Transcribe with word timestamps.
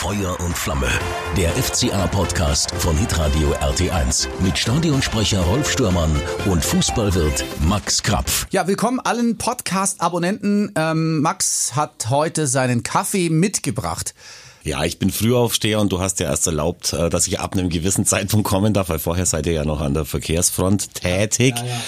Feuer 0.00 0.34
und 0.40 0.56
Flamme. 0.56 0.88
Der 1.36 1.50
FCA-Podcast 1.50 2.70
von 2.76 2.96
Hitradio 2.96 3.52
RT1 3.56 4.28
mit 4.40 4.56
Stadionsprecher 4.56 5.42
Rolf 5.42 5.70
Stürmann 5.70 6.10
und 6.46 6.64
Fußballwirt 6.64 7.44
Max 7.68 8.02
Krapf. 8.02 8.46
Ja, 8.48 8.66
willkommen 8.66 8.98
allen 8.98 9.36
Podcast-Abonnenten. 9.36 10.72
Ähm, 10.74 11.20
Max 11.20 11.76
hat 11.76 12.08
heute 12.08 12.46
seinen 12.46 12.82
Kaffee 12.82 13.28
mitgebracht. 13.28 14.14
Ja, 14.62 14.84
ich 14.84 14.98
bin 14.98 15.10
Frühaufsteher 15.10 15.80
und 15.80 15.92
du 15.92 16.00
hast 16.00 16.18
ja 16.20 16.30
erst 16.30 16.46
erlaubt, 16.46 16.94
äh, 16.94 17.10
dass 17.10 17.26
ich 17.26 17.38
ab 17.38 17.52
einem 17.52 17.68
gewissen 17.68 18.06
Zeitpunkt 18.06 18.46
kommen 18.46 18.72
darf, 18.72 18.88
weil 18.88 18.98
vorher 18.98 19.26
seid 19.26 19.44
ihr 19.44 19.52
ja 19.52 19.64
noch 19.66 19.82
an 19.82 19.92
der 19.92 20.06
Verkehrsfront 20.06 20.94
tätig. 20.94 21.54
Ja, 21.58 21.64
ja. 21.64 21.80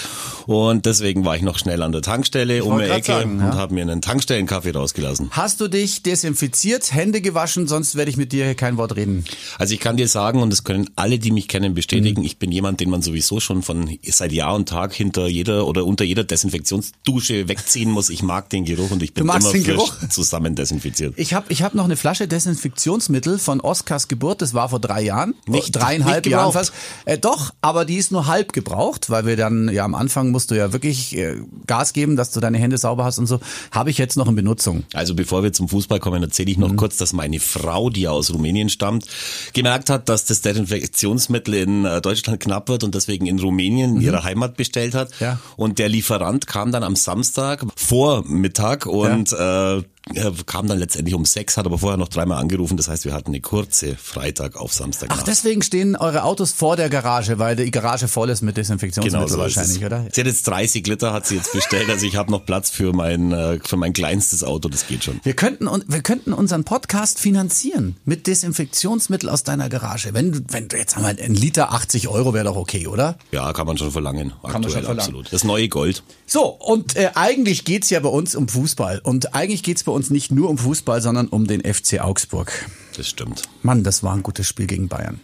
Und 0.45 0.85
deswegen 0.85 1.25
war 1.25 1.35
ich 1.35 1.41
noch 1.41 1.57
schnell 1.57 1.81
an 1.81 1.91
der 1.91 2.01
Tankstelle 2.01 2.63
um 2.63 2.77
die 2.79 2.85
Ecke 2.85 3.13
sagen, 3.13 3.39
ja. 3.39 3.49
und 3.49 3.55
habe 3.55 3.73
mir 3.73 3.81
einen 3.81 4.01
Tankstellenkaffee 4.01 4.71
rausgelassen. 4.71 5.29
Hast 5.31 5.61
du 5.61 5.67
dich 5.67 6.03
desinfiziert, 6.03 6.93
Hände 6.93 7.21
gewaschen, 7.21 7.67
sonst 7.67 7.95
werde 7.95 8.09
ich 8.11 8.17
mit 8.17 8.31
dir 8.31 8.55
kein 8.55 8.77
Wort 8.77 8.95
reden. 8.95 9.25
Also 9.57 9.73
ich 9.73 9.79
kann 9.79 9.97
dir 9.97 10.07
sagen, 10.07 10.41
und 10.41 10.49
das 10.49 10.63
können 10.63 10.89
alle, 10.95 11.19
die 11.19 11.31
mich 11.31 11.47
kennen, 11.47 11.73
bestätigen, 11.73 12.21
mhm. 12.21 12.25
ich 12.25 12.37
bin 12.37 12.51
jemand, 12.51 12.79
den 12.79 12.89
man 12.89 13.01
sowieso 13.01 13.39
schon 13.39 13.61
von 13.61 13.97
seit 14.03 14.31
Jahr 14.31 14.55
und 14.55 14.69
Tag 14.69 14.93
hinter 14.93 15.27
jeder 15.27 15.67
oder 15.67 15.85
unter 15.85 16.03
jeder 16.03 16.23
Desinfektionsdusche 16.23 17.47
wegziehen 17.47 17.91
muss. 17.91 18.09
Ich 18.09 18.23
mag 18.23 18.49
den 18.49 18.65
Geruch 18.65 18.91
und 18.91 19.03
ich 19.03 19.13
bin 19.13 19.23
immer 19.23 19.41
frisch 19.41 19.63
Geruch? 19.63 19.93
zusammen 20.09 20.55
desinfiziert. 20.55 21.13
Ich 21.17 21.33
habe 21.33 21.45
ich 21.49 21.63
hab 21.63 21.73
noch 21.73 21.85
eine 21.85 21.97
Flasche 21.97 22.27
Desinfektion 22.27 22.73
Desinfektionsmittel 22.73 23.39
von 23.39 23.61
Oskars 23.61 24.07
Geburt, 24.07 24.41
das 24.41 24.53
war 24.53 24.69
vor 24.69 24.79
drei 24.79 25.01
Jahren, 25.01 25.35
nicht 25.47 25.75
dreieinhalb 25.75 26.25
nicht 26.25 26.31
Jahren 26.31 26.51
fast. 26.51 26.73
Äh, 27.05 27.17
doch, 27.17 27.53
aber 27.61 27.85
die 27.85 27.97
ist 27.97 28.11
nur 28.11 28.27
halb 28.27 28.53
gebraucht, 28.53 29.09
weil 29.09 29.25
wir 29.25 29.37
dann, 29.37 29.69
ja 29.69 29.85
am 29.85 29.95
Anfang 29.95 30.31
musst 30.33 30.51
du 30.51 30.55
ja 30.55 30.73
wirklich 30.73 31.17
äh, 31.17 31.37
Gas 31.65 31.93
geben, 31.93 32.17
dass 32.17 32.31
du 32.31 32.41
deine 32.41 32.57
Hände 32.57 32.77
sauber 32.77 33.05
hast 33.05 33.19
und 33.19 33.27
so, 33.27 33.39
habe 33.71 33.89
ich 33.89 33.97
jetzt 33.97 34.17
noch 34.17 34.27
in 34.27 34.35
Benutzung. 34.35 34.83
Also 34.93 35.15
bevor 35.15 35.43
wir 35.43 35.53
zum 35.53 35.69
Fußball 35.69 36.01
kommen, 36.01 36.21
erzähle 36.21 36.51
ich 36.51 36.57
noch 36.57 36.71
mhm. 36.71 36.75
kurz, 36.75 36.97
dass 36.97 37.13
meine 37.13 37.39
Frau, 37.39 37.89
die 37.89 38.01
ja 38.01 38.11
aus 38.11 38.33
Rumänien 38.33 38.67
stammt, 38.67 39.05
gemerkt 39.53 39.89
hat, 39.89 40.09
dass 40.09 40.25
das 40.25 40.41
Desinfektionsmittel 40.41 41.53
in 41.53 41.85
äh, 41.85 42.01
Deutschland 42.01 42.41
knapp 42.41 42.67
wird 42.67 42.83
und 42.83 42.93
deswegen 42.95 43.27
in 43.27 43.39
Rumänien, 43.39 43.95
mhm. 43.95 44.01
ihrer 44.01 44.23
Heimat, 44.23 44.57
bestellt 44.57 44.93
hat. 44.93 45.11
Ja. 45.19 45.39
Und 45.55 45.79
der 45.79 45.87
Lieferant 45.87 46.47
kam 46.47 46.73
dann 46.73 46.83
am 46.83 46.97
Samstag 46.97 47.65
vor 47.75 48.23
Mittag 48.27 48.85
und 48.85 49.31
ja. 49.31 49.77
äh, 49.77 49.83
er 50.13 50.33
kam 50.45 50.67
dann 50.67 50.79
letztendlich 50.79 51.15
um 51.15 51.23
sechs, 51.23 51.55
hat 51.55 51.65
aber 51.65 51.77
vorher 51.77 51.97
noch 51.97 52.09
dreimal 52.09 52.39
angerufen. 52.39 52.75
Das 52.75 52.89
heißt, 52.89 53.05
wir 53.05 53.13
hatten 53.13 53.29
eine 53.31 53.39
kurze 53.39 53.95
Freitag 53.95 54.57
auf 54.57 54.73
Samstag. 54.73 55.09
Ach, 55.13 55.23
deswegen 55.23 55.61
stehen 55.61 55.95
eure 55.95 56.23
Autos 56.23 56.51
vor 56.51 56.75
der 56.75 56.89
Garage, 56.89 57.39
weil 57.39 57.55
die 57.55 57.71
Garage 57.71 58.09
voll 58.09 58.29
ist 58.29 58.41
mit 58.41 58.57
Desinfektionsmittel 58.57 59.25
genau 59.25 59.33
so 59.33 59.41
wahrscheinlich, 59.41 59.83
oder? 59.83 60.05
Sie 60.11 60.19
hat 60.19 60.27
jetzt 60.27 60.45
30 60.45 60.85
Liter, 60.87 61.13
hat 61.13 61.25
sie 61.25 61.35
jetzt 61.35 61.53
bestellt. 61.53 61.89
Also 61.89 62.05
ich 62.05 62.17
habe 62.17 62.31
noch 62.31 62.45
Platz 62.45 62.69
für 62.69 62.91
mein 62.91 63.31
äh, 63.31 63.59
für 63.63 63.77
mein 63.77 63.93
kleinstes 63.93 64.43
Auto. 64.43 64.67
Das 64.67 64.87
geht 64.87 65.05
schon. 65.05 65.21
Wir 65.23 65.35
könnten 65.35 65.69
wir 65.87 66.01
könnten 66.01 66.33
unseren 66.33 66.65
Podcast 66.65 67.17
finanzieren 67.19 67.95
mit 68.03 68.27
Desinfektionsmittel 68.27 69.29
aus 69.29 69.43
deiner 69.43 69.69
Garage. 69.69 70.13
Wenn 70.13 70.33
du 70.33 70.39
wenn 70.49 70.67
du 70.67 70.75
jetzt 70.75 70.97
einmal 70.97 71.17
ein 71.17 71.33
Liter 71.33 71.71
80 71.71 72.09
Euro 72.09 72.33
wäre 72.33 72.45
doch 72.45 72.57
okay, 72.57 72.87
oder? 72.87 73.17
Ja, 73.31 73.53
kann 73.53 73.67
man 73.67 73.77
schon 73.77 73.91
verlangen. 73.91 74.33
Aktuell, 74.33 74.51
kann 74.51 74.61
man 74.61 74.71
schon 74.71 74.83
verlangen. 74.83 74.99
absolut. 74.99 75.31
Das 75.31 75.45
neue 75.45 75.69
Gold. 75.69 76.03
So 76.25 76.45
und 76.45 76.97
äh, 76.97 77.11
eigentlich 77.15 77.63
geht's 77.63 77.89
ja 77.89 78.01
bei 78.01 78.09
uns 78.09 78.35
um 78.35 78.49
Fußball 78.49 78.99
und 79.01 79.33
eigentlich 79.33 79.63
geht's 79.63 79.83
bei 79.85 79.92
uns 79.93 80.09
nicht 80.09 80.31
nur 80.31 80.49
um 80.49 80.57
Fußball, 80.57 81.01
sondern 81.01 81.27
um 81.27 81.47
den 81.47 81.61
FC 81.61 81.99
Augsburg. 82.01 82.51
Das 82.95 83.07
stimmt. 83.07 83.43
Mann, 83.61 83.83
das 83.83 84.03
war 84.03 84.13
ein 84.13 84.23
gutes 84.23 84.47
Spiel 84.47 84.67
gegen 84.67 84.87
Bayern. 84.87 85.19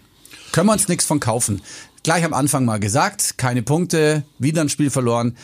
Können 0.51 0.67
wir 0.67 0.73
uns 0.73 0.87
nichts 0.87 1.05
von 1.05 1.19
kaufen. 1.19 1.61
Gleich 2.03 2.23
am 2.23 2.33
Anfang 2.33 2.65
mal 2.65 2.79
gesagt, 2.79 3.37
keine 3.37 3.61
Punkte, 3.61 4.23
wieder 4.39 4.61
ein 4.61 4.69
Spiel 4.69 4.89
verloren. 4.89 5.35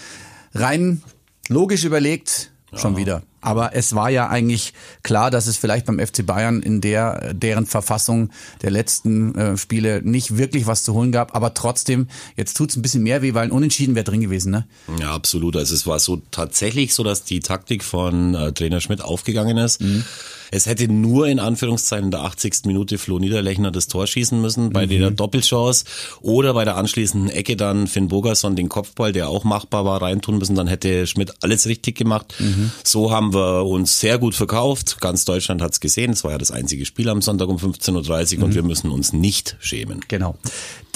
Rein 0.54 1.04
logisch 1.50 1.84
überlegt, 1.84 2.52
ja. 2.76 2.82
schon 2.82 2.98
wieder. 2.98 3.24
Aber 3.42 3.76
es 3.76 3.94
war 3.94 4.10
ja 4.10 4.28
eigentlich 4.28 4.74
klar, 5.04 5.30
dass 5.30 5.46
es 5.46 5.56
vielleicht 5.56 5.86
beim 5.86 6.00
FC 6.00 6.26
Bayern 6.26 6.64
in 6.64 6.82
der 6.82 7.34
deren 7.34 7.68
Verfassung 7.68 8.32
der 8.64 8.72
letzten 8.72 9.36
äh, 9.36 9.58
Spiele 9.58 10.02
nicht 10.04 10.38
wirklich 10.38 10.66
was 10.66 10.84
zu 10.84 10.94
holen 10.96 11.12
gab. 11.12 11.36
Aber 11.36 11.54
trotzdem, 11.54 12.08
jetzt 12.36 12.58
tut's 12.58 12.76
ein 12.76 12.82
bisschen 12.82 13.04
mehr 13.04 13.22
weh, 13.22 13.36
weil 13.36 13.44
ein 13.44 13.52
Unentschieden 13.52 13.94
wäre 13.94 14.04
drin 14.04 14.22
gewesen, 14.22 14.52
ne? 14.52 14.66
Ja, 15.00 15.12
absolut. 15.14 15.56
Also 15.56 15.76
es 15.76 15.86
war 15.86 16.00
so 16.00 16.24
tatsächlich 16.32 16.96
so, 16.96 17.04
dass 17.04 17.24
die 17.24 17.40
Taktik 17.40 17.84
von 17.84 18.34
äh, 18.34 18.52
Trainer 18.52 18.82
Schmidt 18.82 19.02
aufgegangen 19.02 19.58
ist. 19.58 19.80
Mhm. 19.80 20.04
Es 20.52 20.66
hätte 20.66 20.88
nur 20.88 21.28
in 21.28 21.40
Anführungszeichen 21.40 22.06
in 22.06 22.12
der 22.12 22.22
80. 22.22 22.66
Minute 22.66 22.98
Flo 22.98 23.20
Niederlechner 23.20 23.72
das 23.72 23.88
Tor 23.88 24.08
schießen 24.08 24.40
müssen, 24.40 24.72
bei 24.72 24.86
mhm. 24.86 24.90
der 24.90 25.12
Doppelchance 25.12 25.86
oder 26.22 26.54
bei 26.54 26.66
der 26.66 26.78
anschließenden 26.78 27.30
Ecke 27.30 27.56
dann 27.56 27.88
Finn 27.88 28.08
Bogerson 28.08 28.56
den 28.56 28.70
Kopfball, 28.70 29.12
der 29.12 29.30
auch 29.30 29.44
machbar 29.44 29.86
war, 29.86 30.02
reintun 30.02 30.38
müssen. 30.38 30.56
Dann 30.56 30.68
hätte 30.68 31.08
Schmidt 31.08 31.34
alles 31.42 31.68
richtig 31.68 31.96
gemacht. 31.98 32.34
Mhm. 32.40 32.72
So 32.84 33.12
haben 33.12 33.34
wir 33.34 33.66
uns 33.66 34.00
sehr 34.00 34.18
gut 34.18 34.36
verkauft. 34.36 35.02
Ganz 35.02 35.26
Deutschland 35.26 35.62
hat's 35.62 35.80
gesehen. 35.80 36.12
Es 36.12 36.24
war 36.24 36.32
ja 36.32 36.38
das 36.38 36.52
einzige 36.52 36.86
Spiel 36.86 37.10
am 37.10 37.22
Sonntag 37.22 37.50
um 37.50 37.58
15.30 37.58 38.34
Uhr 38.34 38.38
mhm. 38.38 38.44
und 38.44 38.56
wir 38.56 38.64
müssen 38.64 38.92
uns 38.92 39.14
nicht 39.14 39.58
schämen. 39.60 40.02
Genau. 40.08 40.38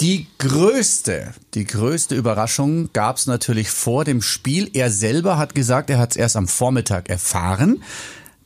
Die 0.00 0.26
größte, 0.38 1.34
die 1.54 1.64
größte 1.64 2.14
Überraschung 2.14 2.88
gab's 2.94 3.26
natürlich 3.26 3.70
vor 3.70 4.04
dem 4.04 4.22
Spiel. 4.22 4.70
Er 4.72 4.90
selber 4.90 5.36
hat 5.36 5.54
gesagt, 5.54 5.90
er 5.90 5.98
hat's 5.98 6.16
erst 6.16 6.36
am 6.36 6.48
Vormittag 6.48 7.10
erfahren. 7.10 7.82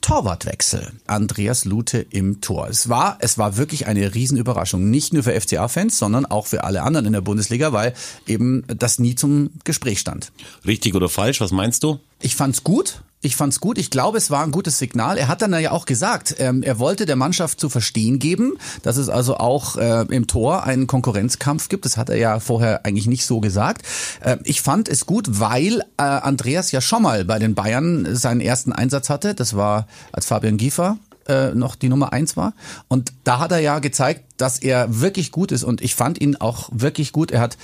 Torwartwechsel. 0.05 0.93
Andreas 1.07 1.65
Lute 1.65 2.05
im 2.11 2.43
Tor. 2.43 2.69
Es 2.69 2.91
war, 2.91 3.17
es 3.21 3.39
war 3.39 3.57
wirklich 3.57 3.87
eine 3.87 4.15
Riesenüberraschung. 4.15 4.91
Nicht 4.91 5.15
nur 5.15 5.23
für 5.23 5.33
FCA-Fans, 5.41 5.99
sondern 5.99 6.27
auch 6.27 6.47
für 6.47 6.63
alle 6.65 6.83
anderen 6.83 7.07
in 7.07 7.15
der 7.15 7.23
Bundesliga, 7.23 7.73
weil 7.73 7.95
eben 8.27 8.65
das 8.67 8.99
nie 8.99 9.15
zum 9.15 9.53
Gespräch 9.65 10.01
stand. 10.01 10.31
Richtig 10.67 10.95
oder 10.95 11.09
falsch? 11.09 11.41
Was 11.41 11.53
meinst 11.53 11.85
du? 11.85 12.01
Ich 12.21 12.37
fand's 12.37 12.63
gut. 12.63 13.01
Ich 13.25 13.37
fand's 13.37 13.59
gut. 13.59 13.79
Ich 13.79 13.89
glaube, 13.89 14.19
es 14.19 14.31
war 14.31 14.45
ein 14.45 14.51
gutes 14.51 14.77
Signal. 14.79 15.17
Er 15.17 15.29
hat 15.29 15.41
dann 15.41 15.59
ja 15.59 15.71
auch 15.71 15.87
gesagt, 15.87 16.37
ähm, 16.41 16.63
er 16.63 16.79
wollte 16.79 17.07
der 17.07 17.17
Mannschaft 17.17 17.59
zu 17.59 17.71
verstehen 17.71 18.19
geben, 18.19 18.59
dass 18.83 18.99
es 18.99 19.09
also 19.09 19.39
auch 19.39 19.77
äh, 19.77 20.03
im 20.11 20.27
Tor 20.27 20.65
einen 20.65 20.87
Konkurrenzkampf 20.87 21.71
gibt. 21.71 21.87
Das 21.87 21.97
hat 21.97 22.11
er 22.11 22.17
ja 22.17 22.39
vorher 22.39 22.85
eigentlich 22.85 23.07
nicht 23.07 23.25
so 23.25 23.41
gesagt. 23.41 23.87
Äh, 24.21 24.37
ich 24.45 24.61
fand 24.61 24.91
es 24.91 25.07
gut, 25.07 25.41
weil 25.41 25.81
äh, 25.97 26.03
Andreas 26.03 26.71
ja 26.71 26.83
schon 26.83 27.01
mal 27.01 27.25
bei 27.25 27.39
den 27.39 27.55
Bayern 27.55 28.15
seinen 28.15 28.43
ersten 28.43 28.75
Einsatz 28.75 29.09
hatte. 29.09 29.35
Das 29.35 29.57
war 29.57 29.87
als 30.13 30.27
Fabian 30.27 30.59
Giefer 30.59 30.99
äh, 31.27 31.55
noch 31.55 31.77
die 31.77 31.89
Nummer 31.89 32.13
eins 32.13 32.37
war. 32.37 32.53
Und 32.89 33.11
da 33.25 33.39
hat 33.39 33.53
er 33.53 33.61
ja 33.61 33.79
gezeigt, 33.79 34.25
dass 34.37 34.59
er 34.59 35.01
wirklich 35.01 35.33
gut 35.33 35.51
ist. 35.51 35.65
Und 35.65 35.81
ich 35.81 35.95
fand 35.95 36.21
ihn 36.21 36.37
auch 36.37 36.69
wirklich 36.73 37.13
gut. 37.13 37.31
Er 37.31 37.41
hat 37.41 37.57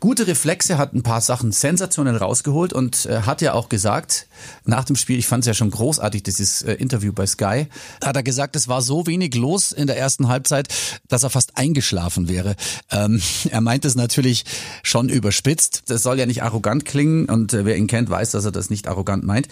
gute 0.00 0.26
Reflexe, 0.26 0.76
hat 0.78 0.92
ein 0.92 1.02
paar 1.02 1.20
Sachen 1.20 1.52
sensationell 1.52 2.16
rausgeholt 2.16 2.72
und 2.72 3.06
äh, 3.06 3.22
hat 3.22 3.40
ja 3.40 3.54
auch 3.54 3.68
gesagt, 3.68 4.26
nach 4.64 4.84
dem 4.84 4.96
Spiel, 4.96 5.18
ich 5.18 5.26
fand 5.26 5.42
es 5.42 5.46
ja 5.46 5.54
schon 5.54 5.70
großartig, 5.70 6.22
dieses 6.22 6.62
äh, 6.62 6.74
Interview 6.74 7.12
bei 7.12 7.26
Sky, 7.26 7.68
hat 8.04 8.16
er 8.16 8.22
gesagt, 8.22 8.56
es 8.56 8.68
war 8.68 8.82
so 8.82 9.06
wenig 9.06 9.34
los 9.34 9.72
in 9.72 9.86
der 9.86 9.96
ersten 9.96 10.28
Halbzeit, 10.28 10.68
dass 11.08 11.22
er 11.22 11.30
fast 11.30 11.56
eingeschlafen 11.56 12.28
wäre. 12.28 12.56
Ähm, 12.90 13.22
er 13.50 13.60
meint 13.60 13.84
es 13.84 13.94
natürlich 13.94 14.44
schon 14.82 15.08
überspitzt. 15.08 15.84
Das 15.86 16.02
soll 16.02 16.18
ja 16.18 16.26
nicht 16.26 16.42
arrogant 16.42 16.84
klingen 16.84 17.26
und 17.26 17.52
äh, 17.52 17.64
wer 17.64 17.76
ihn 17.76 17.86
kennt, 17.86 18.10
weiß, 18.10 18.32
dass 18.32 18.44
er 18.44 18.52
das 18.52 18.70
nicht 18.70 18.88
arrogant 18.88 19.24
meint. 19.24 19.48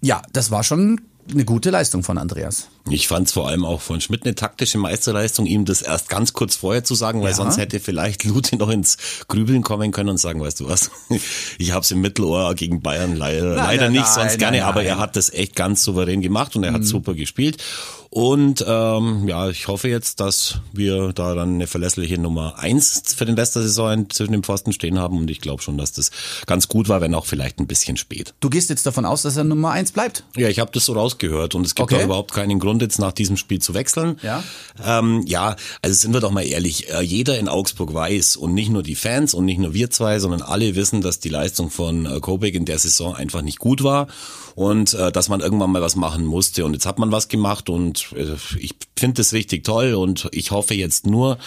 Ja, 0.00 0.22
das 0.32 0.50
war 0.50 0.64
schon 0.64 1.00
eine 1.30 1.44
gute 1.44 1.70
Leistung 1.70 2.02
von 2.02 2.18
Andreas. 2.18 2.68
Ich 2.90 3.08
fand 3.08 3.26
es 3.26 3.32
vor 3.32 3.48
allem 3.48 3.64
auch 3.64 3.80
von 3.80 4.00
Schmidt 4.00 4.24
eine 4.24 4.34
taktische 4.34 4.78
Meisterleistung, 4.78 5.46
ihm 5.46 5.64
das 5.64 5.82
erst 5.82 6.08
ganz 6.08 6.32
kurz 6.32 6.56
vorher 6.56 6.84
zu 6.84 6.94
sagen, 6.94 7.20
weil 7.20 7.30
ja. 7.30 7.36
sonst 7.36 7.58
hätte 7.58 7.80
vielleicht 7.80 8.24
Lute 8.24 8.56
noch 8.56 8.70
ins 8.70 8.96
Grübeln 9.28 9.62
kommen 9.62 9.92
können 9.92 10.10
und 10.10 10.18
sagen, 10.18 10.40
weißt 10.40 10.60
du 10.60 10.68
was, 10.68 10.90
ich 11.58 11.72
habe 11.72 11.82
es 11.82 11.90
im 11.90 12.00
Mittelohr 12.00 12.54
gegen 12.54 12.80
Bayern 12.80 13.16
leider, 13.16 13.54
nein, 13.54 13.56
leider 13.56 13.84
nein, 13.84 13.92
nicht, 13.92 14.04
nein, 14.04 14.28
sonst 14.28 14.38
gerne, 14.38 14.64
aber 14.64 14.82
er 14.82 14.98
hat 14.98 15.16
das 15.16 15.30
echt 15.32 15.54
ganz 15.54 15.82
souverän 15.82 16.22
gemacht 16.22 16.56
und 16.56 16.64
er 16.64 16.72
hat 16.72 16.82
mhm. 16.82 16.86
super 16.86 17.14
gespielt. 17.14 17.62
Und 18.10 18.64
ähm, 18.66 19.28
ja, 19.28 19.50
ich 19.50 19.68
hoffe 19.68 19.88
jetzt, 19.88 20.20
dass 20.20 20.60
wir 20.72 21.12
da 21.12 21.34
dann 21.34 21.54
eine 21.54 21.66
verlässliche 21.66 22.18
Nummer 22.18 22.58
eins 22.58 23.02
für 23.14 23.26
den 23.26 23.34
Rest 23.34 23.54
der 23.54 23.62
Saison 23.62 24.08
zwischen 24.08 24.32
dem 24.32 24.42
Pfosten 24.42 24.72
stehen 24.72 24.98
haben. 24.98 25.18
Und 25.18 25.30
ich 25.30 25.40
glaube 25.40 25.62
schon, 25.62 25.76
dass 25.76 25.92
das 25.92 26.10
ganz 26.46 26.68
gut 26.68 26.88
war, 26.88 27.00
wenn 27.00 27.14
auch 27.14 27.26
vielleicht 27.26 27.60
ein 27.60 27.66
bisschen 27.66 27.96
spät. 27.96 28.34
Du 28.40 28.48
gehst 28.48 28.70
jetzt 28.70 28.86
davon 28.86 29.04
aus, 29.04 29.22
dass 29.22 29.36
er 29.36 29.44
Nummer 29.44 29.72
eins 29.72 29.92
bleibt? 29.92 30.24
Ja, 30.36 30.48
ich 30.48 30.58
habe 30.58 30.70
das 30.72 30.86
so 30.86 30.94
rausgehört 30.94 31.54
und 31.54 31.66
es 31.66 31.74
gibt 31.74 31.92
okay. 31.92 32.04
überhaupt 32.04 32.32
keinen 32.32 32.58
Grund, 32.58 32.80
jetzt 32.80 32.98
nach 32.98 33.12
diesem 33.12 33.36
Spiel 33.36 33.60
zu 33.60 33.74
wechseln. 33.74 34.18
Ja, 34.22 34.42
ähm, 34.84 35.22
ja 35.26 35.56
also 35.82 35.94
sind 35.94 36.14
wir 36.14 36.20
doch 36.20 36.30
mal 36.30 36.46
ehrlich, 36.46 36.90
äh, 36.90 37.02
jeder 37.02 37.38
in 37.38 37.48
Augsburg 37.48 37.92
weiß 37.92 38.36
und 38.36 38.54
nicht 38.54 38.70
nur 38.70 38.82
die 38.82 38.94
Fans 38.94 39.34
und 39.34 39.44
nicht 39.44 39.58
nur 39.58 39.74
wir 39.74 39.90
zwei, 39.90 40.18
sondern 40.18 40.40
alle 40.40 40.76
wissen, 40.76 41.02
dass 41.02 41.20
die 41.20 41.28
Leistung 41.28 41.70
von 41.70 42.06
äh, 42.06 42.20
Kobeck 42.20 42.54
in 42.54 42.64
der 42.64 42.78
Saison 42.78 43.14
einfach 43.14 43.42
nicht 43.42 43.58
gut 43.58 43.82
war 43.82 44.08
und 44.54 44.94
äh, 44.94 45.12
dass 45.12 45.28
man 45.28 45.40
irgendwann 45.40 45.70
mal 45.70 45.82
was 45.82 45.94
machen 45.94 46.24
musste. 46.24 46.64
Und 46.64 46.72
jetzt 46.72 46.84
hat 46.84 46.98
man 46.98 47.12
was 47.12 47.28
gemacht 47.28 47.70
und 47.70 47.97
äh, 48.14 48.36
ich 48.58 48.74
finde 48.98 49.18
das 49.18 49.32
richtig 49.32 49.64
toll 49.64 49.94
und 49.94 50.28
ich 50.32 50.50
hoffe 50.50 50.74
jetzt 50.74 51.06
nur, 51.06 51.38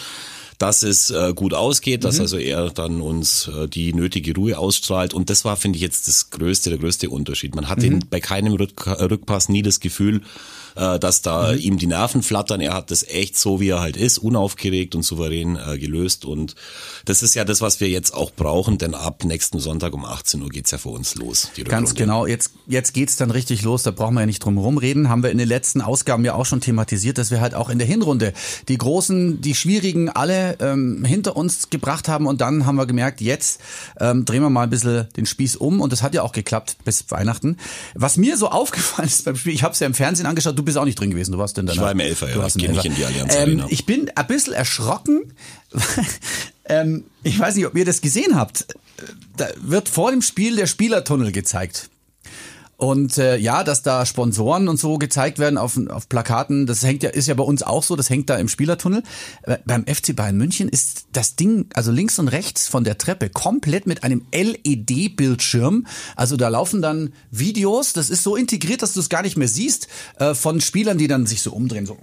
dass 0.62 0.84
es 0.84 1.10
äh, 1.10 1.32
gut 1.34 1.54
ausgeht, 1.54 2.04
dass 2.04 2.16
mhm. 2.16 2.20
also 2.20 2.38
er 2.38 2.70
dann 2.70 3.00
uns 3.00 3.48
äh, 3.48 3.66
die 3.66 3.92
nötige 3.92 4.32
Ruhe 4.32 4.56
ausstrahlt. 4.56 5.12
Und 5.12 5.28
das 5.28 5.44
war, 5.44 5.56
finde 5.56 5.76
ich, 5.76 5.82
jetzt 5.82 6.06
das 6.06 6.30
größte, 6.30 6.70
der 6.70 6.78
größte 6.78 7.10
Unterschied. 7.10 7.56
Man 7.56 7.68
hat 7.68 7.80
mhm. 7.80 8.04
bei 8.08 8.20
keinem 8.20 8.52
Rück 8.52 8.86
Rückpass 8.86 9.48
nie 9.48 9.62
das 9.62 9.80
Gefühl, 9.80 10.20
äh, 10.76 10.98
dass 10.98 11.20
da 11.20 11.52
mhm. 11.52 11.58
ihm 11.58 11.78
die 11.78 11.86
Nerven 11.86 12.22
flattern. 12.22 12.60
Er 12.60 12.74
hat 12.74 12.90
das 12.92 13.02
echt 13.02 13.36
so, 13.36 13.60
wie 13.60 13.70
er 13.70 13.80
halt 13.80 13.96
ist, 13.96 14.18
unaufgeregt 14.18 14.94
und 14.94 15.02
souverän 15.02 15.56
äh, 15.56 15.78
gelöst. 15.78 16.24
Und 16.24 16.54
das 17.04 17.22
ist 17.22 17.34
ja 17.34 17.44
das, 17.44 17.60
was 17.60 17.80
wir 17.80 17.88
jetzt 17.88 18.14
auch 18.14 18.30
brauchen, 18.30 18.78
denn 18.78 18.94
ab 18.94 19.24
nächsten 19.24 19.58
Sonntag 19.58 19.92
um 19.92 20.04
18 20.04 20.42
Uhr 20.42 20.48
geht's 20.48 20.70
ja 20.70 20.78
für 20.78 20.90
uns 20.90 21.16
los. 21.16 21.50
Ganz 21.64 21.96
genau. 21.96 22.26
Jetzt, 22.26 22.52
jetzt 22.66 22.94
geht's 22.94 23.16
dann 23.16 23.30
richtig 23.32 23.62
los. 23.62 23.82
Da 23.82 23.90
brauchen 23.90 24.14
wir 24.14 24.20
ja 24.20 24.26
nicht 24.26 24.44
drum 24.44 24.58
rumreden. 24.58 25.08
Haben 25.08 25.24
wir 25.24 25.30
in 25.30 25.38
den 25.38 25.48
letzten 25.48 25.80
Ausgaben 25.80 26.24
ja 26.24 26.34
auch 26.34 26.46
schon 26.46 26.60
thematisiert, 26.60 27.18
dass 27.18 27.32
wir 27.32 27.40
halt 27.40 27.54
auch 27.54 27.68
in 27.68 27.78
der 27.78 27.86
Hinrunde 27.86 28.32
die 28.68 28.78
großen, 28.78 29.40
die 29.40 29.54
schwierigen 29.54 30.08
alle 30.08 30.51
ähm, 30.60 31.04
hinter 31.04 31.36
uns 31.36 31.70
gebracht 31.70 32.08
haben. 32.08 32.26
Und 32.26 32.40
dann 32.40 32.66
haben 32.66 32.76
wir 32.76 32.86
gemerkt, 32.86 33.20
jetzt 33.20 33.60
ähm, 34.00 34.24
drehen 34.24 34.42
wir 34.42 34.50
mal 34.50 34.64
ein 34.64 34.70
bisschen 34.70 35.08
den 35.16 35.26
Spieß 35.26 35.56
um. 35.56 35.80
Und 35.80 35.92
das 35.92 36.02
hat 36.02 36.14
ja 36.14 36.22
auch 36.22 36.32
geklappt 36.32 36.76
bis 36.84 37.10
Weihnachten. 37.10 37.56
Was 37.94 38.16
mir 38.16 38.36
so 38.36 38.48
aufgefallen 38.50 39.08
ist 39.08 39.24
beim 39.24 39.36
Spiel, 39.36 39.54
ich 39.54 39.62
habe 39.62 39.74
es 39.74 39.80
ja 39.80 39.86
im 39.86 39.94
Fernsehen 39.94 40.26
angeschaut, 40.26 40.58
du 40.58 40.62
bist 40.62 40.78
auch 40.78 40.84
nicht 40.84 40.98
drin 40.98 41.10
gewesen. 41.10 41.32
Du 41.32 41.38
warst 41.38 41.56
denn 41.56 41.68
Ich 41.68 41.80
war 41.80 41.92
im 41.92 42.00
Elfer, 42.00 42.30
ja. 42.30 42.46
Ich 42.46 42.54
gehe 42.54 42.70
nicht 42.70 42.84
in 42.84 42.94
die 42.94 43.04
Allianz 43.04 43.34
ähm, 43.36 43.64
Ich 43.68 43.86
bin 43.86 44.10
ein 44.14 44.26
bisschen 44.26 44.52
erschrocken. 44.52 45.32
ähm, 46.66 47.04
ich 47.22 47.38
weiß 47.38 47.56
nicht, 47.56 47.66
ob 47.66 47.76
ihr 47.76 47.84
das 47.84 48.00
gesehen 48.00 48.36
habt. 48.36 48.66
Da 49.36 49.48
wird 49.60 49.88
vor 49.88 50.10
dem 50.10 50.22
Spiel 50.22 50.56
der 50.56 50.66
Spielertunnel 50.66 51.32
gezeigt. 51.32 51.90
Und 52.82 53.16
äh, 53.16 53.36
ja, 53.36 53.62
dass 53.62 53.82
da 53.82 54.04
Sponsoren 54.04 54.66
und 54.66 54.76
so 54.76 54.98
gezeigt 54.98 55.38
werden 55.38 55.56
auf, 55.56 55.78
auf 55.88 56.08
Plakaten, 56.08 56.66
das 56.66 56.82
hängt 56.82 57.04
ja, 57.04 57.10
ist 57.10 57.28
ja 57.28 57.34
bei 57.34 57.44
uns 57.44 57.62
auch 57.62 57.84
so, 57.84 57.94
das 57.94 58.10
hängt 58.10 58.28
da 58.28 58.34
im 58.34 58.48
Spielertunnel. 58.48 59.04
Äh, 59.44 59.58
beim 59.64 59.86
FC 59.86 60.16
Bayern 60.16 60.36
München 60.36 60.68
ist 60.68 61.06
das 61.12 61.36
Ding, 61.36 61.66
also 61.74 61.92
links 61.92 62.18
und 62.18 62.26
rechts 62.26 62.66
von 62.66 62.82
der 62.82 62.98
Treppe, 62.98 63.30
komplett 63.30 63.86
mit 63.86 64.02
einem 64.02 64.26
LED-Bildschirm. 64.32 65.86
Also 66.16 66.36
da 66.36 66.48
laufen 66.48 66.82
dann 66.82 67.12
Videos, 67.30 67.92
das 67.92 68.10
ist 68.10 68.24
so 68.24 68.34
integriert, 68.34 68.82
dass 68.82 68.94
du 68.94 68.98
es 68.98 69.08
gar 69.08 69.22
nicht 69.22 69.36
mehr 69.36 69.46
siehst, 69.46 69.86
äh, 70.18 70.34
von 70.34 70.60
Spielern, 70.60 70.98
die 70.98 71.06
dann 71.06 71.24
sich 71.24 71.40
so 71.40 71.52
umdrehen, 71.52 71.86
so 71.86 71.98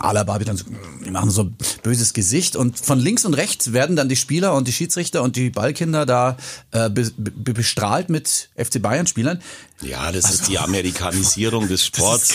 Alaba 0.00 0.38
wird 0.38 0.48
dann 0.48 0.58
so, 0.58 0.66
die 1.04 1.10
machen 1.10 1.30
so 1.30 1.50
böses 1.82 2.12
Gesicht 2.12 2.54
und 2.54 2.78
von 2.78 2.98
links 2.98 3.24
und 3.24 3.32
rechts 3.32 3.72
werden 3.72 3.96
dann 3.96 4.10
die 4.10 4.16
Spieler 4.16 4.54
und 4.54 4.68
die 4.68 4.72
Schiedsrichter 4.72 5.22
und 5.22 5.36
die 5.36 5.48
Ballkinder 5.48 6.04
da 6.04 6.36
äh, 6.72 6.90
be, 6.90 7.10
be, 7.16 7.54
bestrahlt 7.54 8.10
mit 8.10 8.50
FC 8.56 8.82
Bayern 8.82 9.06
Spielern. 9.06 9.40
Ja, 9.82 10.12
das 10.12 10.26
also, 10.26 10.36
ist 10.36 10.48
die 10.48 10.58
Amerikanisierung 10.58 11.68
des 11.68 11.84
Sports. 11.86 12.34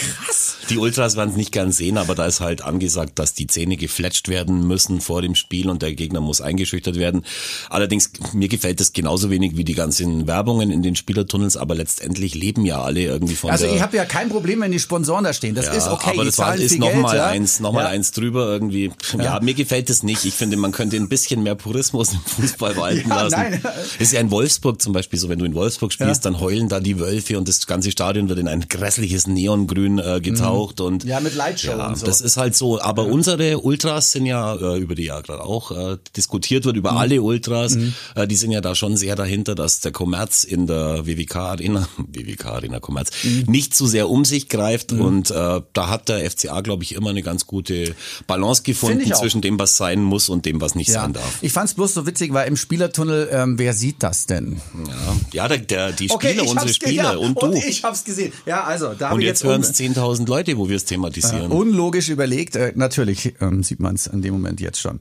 Die 0.69 0.77
Ultras 0.77 1.15
werden 1.15 1.29
es 1.29 1.35
nicht 1.35 1.51
gern 1.51 1.71
sehen, 1.71 1.97
aber 1.97 2.15
da 2.15 2.25
ist 2.25 2.39
halt 2.39 2.63
angesagt, 2.63 3.19
dass 3.19 3.33
die 3.33 3.45
Zähne 3.45 3.77
gefletscht 3.77 4.29
werden 4.29 4.65
müssen 4.65 4.99
vor 4.99 5.21
dem 5.21 5.35
Spiel 5.35 5.69
und 5.69 5.81
der 5.81 5.93
Gegner 5.93 6.21
muss 6.21 6.41
eingeschüchtert 6.41 6.97
werden. 6.97 7.23
Allerdings, 7.69 8.11
mir 8.33 8.47
gefällt 8.47 8.79
das 8.79 8.93
genauso 8.93 9.29
wenig 9.29 9.57
wie 9.57 9.63
die 9.63 9.75
ganzen 9.75 10.25
Werbungen 10.25 10.71
in 10.71 10.81
den 10.81 10.95
Spielertunnels, 10.95 11.55
aber 11.55 11.75
letztendlich 11.75 12.33
leben 12.33 12.65
ja 12.65 12.81
alle 12.81 13.01
irgendwie 13.01 13.35
von 13.35 13.51
Also 13.51 13.67
ich 13.67 13.81
habe 13.81 13.95
ja 13.97 14.05
kein 14.05 14.29
Problem, 14.29 14.61
wenn 14.61 14.71
die 14.71 14.79
Sponsoren 14.79 15.23
da 15.23 15.33
stehen. 15.33 15.53
Das 15.53 15.67
ja, 15.67 15.73
ist 15.73 15.87
okay. 15.87 16.11
Aber 16.13 16.25
das 16.25 16.39
war, 16.39 16.55
ist 16.55 16.79
nochmal 16.79 17.17
ja? 17.17 17.27
eins, 17.27 17.59
noch 17.59 17.75
ja. 17.75 17.87
eins 17.87 18.11
drüber 18.11 18.47
irgendwie. 18.47 18.91
Ja. 19.17 19.23
ja. 19.23 19.39
mir 19.41 19.53
gefällt 19.53 19.89
das 19.89 20.01
nicht. 20.01 20.25
Ich 20.25 20.33
finde, 20.33 20.57
man 20.57 20.71
könnte 20.71 20.97
ein 20.97 21.09
bisschen 21.09 21.43
mehr 21.43 21.55
Purismus 21.55 22.13
im 22.13 22.21
Fußball 22.21 22.75
walten 22.77 23.09
lassen. 23.09 23.35
Nein. 23.35 23.61
Ist 23.99 24.13
ja 24.13 24.19
in 24.19 24.31
Wolfsburg 24.31 24.81
zum 24.81 24.93
Beispiel 24.93 25.19
so, 25.19 25.29
wenn 25.29 25.37
du 25.37 25.45
in 25.45 25.53
Wolfsburg 25.53 25.93
spielst, 25.93 26.25
dann 26.25 26.39
heulen 26.39 26.69
da 26.69 26.79
die 26.79 26.99
Wölfe 26.99 27.34
und 27.37 27.47
das 27.47 27.67
ganze 27.67 27.91
Stadion 27.91 28.29
wird 28.29 28.39
in 28.39 28.47
ein 28.47 28.67
grässliches 28.67 29.27
Neongrün 29.27 29.99
äh, 29.99 30.19
getaucht 30.21 30.79
mhm. 30.79 30.85
und 30.85 31.03
ja 31.03 31.19
mit 31.19 31.35
Lightshow 31.35 31.71
ja, 31.71 31.87
und 31.87 31.97
so. 31.97 32.05
Das 32.05 32.21
ist 32.21 32.37
halt 32.37 32.55
so. 32.55 32.81
Aber 32.81 33.05
ja. 33.05 33.11
unsere 33.11 33.59
Ultras 33.59 34.11
sind 34.11 34.25
ja 34.25 34.55
äh, 34.55 34.77
über 34.77 34.95
die 34.95 35.05
ja 35.05 35.21
gerade 35.21 35.43
auch 35.43 35.71
äh, 35.71 35.97
diskutiert 36.15 36.65
wird 36.65 36.77
über 36.77 36.91
mhm. 36.91 36.97
alle 36.97 37.21
Ultras. 37.21 37.75
Mhm. 37.75 37.93
Äh, 38.15 38.27
die 38.27 38.35
sind 38.35 38.51
ja 38.51 38.61
da 38.61 38.75
schon 38.75 38.97
sehr 38.97 39.15
dahinter, 39.15 39.55
dass 39.55 39.79
der 39.79 39.91
Kommerz 39.91 40.43
in 40.43 40.67
der 40.67 41.05
WWK 41.05 41.35
Arena, 41.35 41.87
WWK 41.97 42.45
Arena 42.45 42.79
Kommerz 42.79 43.11
mhm. 43.23 43.43
nicht 43.47 43.75
zu 43.75 43.87
sehr 43.87 44.09
um 44.09 44.25
sich 44.25 44.49
greift 44.49 44.91
mhm. 44.91 45.01
und 45.01 45.31
äh, 45.31 45.61
da 45.73 45.89
hat 45.89 46.09
der 46.09 46.29
FCA 46.29 46.61
glaube 46.61 46.83
ich 46.83 46.95
immer 46.95 47.09
eine 47.09 47.21
ganz 47.21 47.47
gute 47.47 47.95
Balance 48.27 48.63
gefunden 48.63 49.13
zwischen 49.13 49.41
dem, 49.41 49.59
was 49.59 49.77
sein 49.77 50.03
muss 50.03 50.29
und 50.29 50.45
dem, 50.45 50.61
was 50.61 50.75
nicht 50.75 50.89
ja. 50.89 51.01
sein 51.01 51.13
darf. 51.13 51.39
Ich 51.41 51.51
fand 51.51 51.69
es 51.69 51.75
bloß 51.75 51.93
so 51.93 52.07
witzig, 52.07 52.33
weil 52.33 52.47
im 52.47 52.57
Spielertunnel, 52.57 53.29
ähm, 53.31 53.59
wer 53.59 53.73
sieht 53.73 54.03
das 54.03 54.25
denn? 54.25 54.61
Ja, 54.87 55.15
ja 55.33 55.47
der, 55.47 55.57
der, 55.59 55.91
die 55.91 56.09
Spieler, 56.09 56.15
okay, 56.15 56.39
unsere 56.41 56.73
Spieler 56.73 57.19
und 57.27 57.41
du. 57.41 57.47
Und 57.47 57.55
ich 57.55 57.83
hab's 57.83 58.03
gesehen. 58.03 58.33
Ja, 58.45 58.63
also 58.63 58.93
da 58.93 59.11
Und 59.11 59.21
jetzt, 59.21 59.41
jetzt 59.41 59.49
hören 59.49 59.61
es 59.61 59.73
10.000 59.73 60.27
Leute, 60.27 60.57
wo 60.57 60.69
wir 60.69 60.75
es 60.75 60.85
thematisieren. 60.85 61.51
Äh, 61.51 61.53
unlogisch 61.53 62.09
überlegt. 62.09 62.55
Äh, 62.55 62.73
natürlich 62.75 63.35
ähm, 63.41 63.63
sieht 63.63 63.79
man 63.79 63.95
es 63.95 64.07
in 64.07 64.21
dem 64.21 64.33
Moment 64.33 64.61
jetzt 64.61 64.79
schon. 64.79 64.99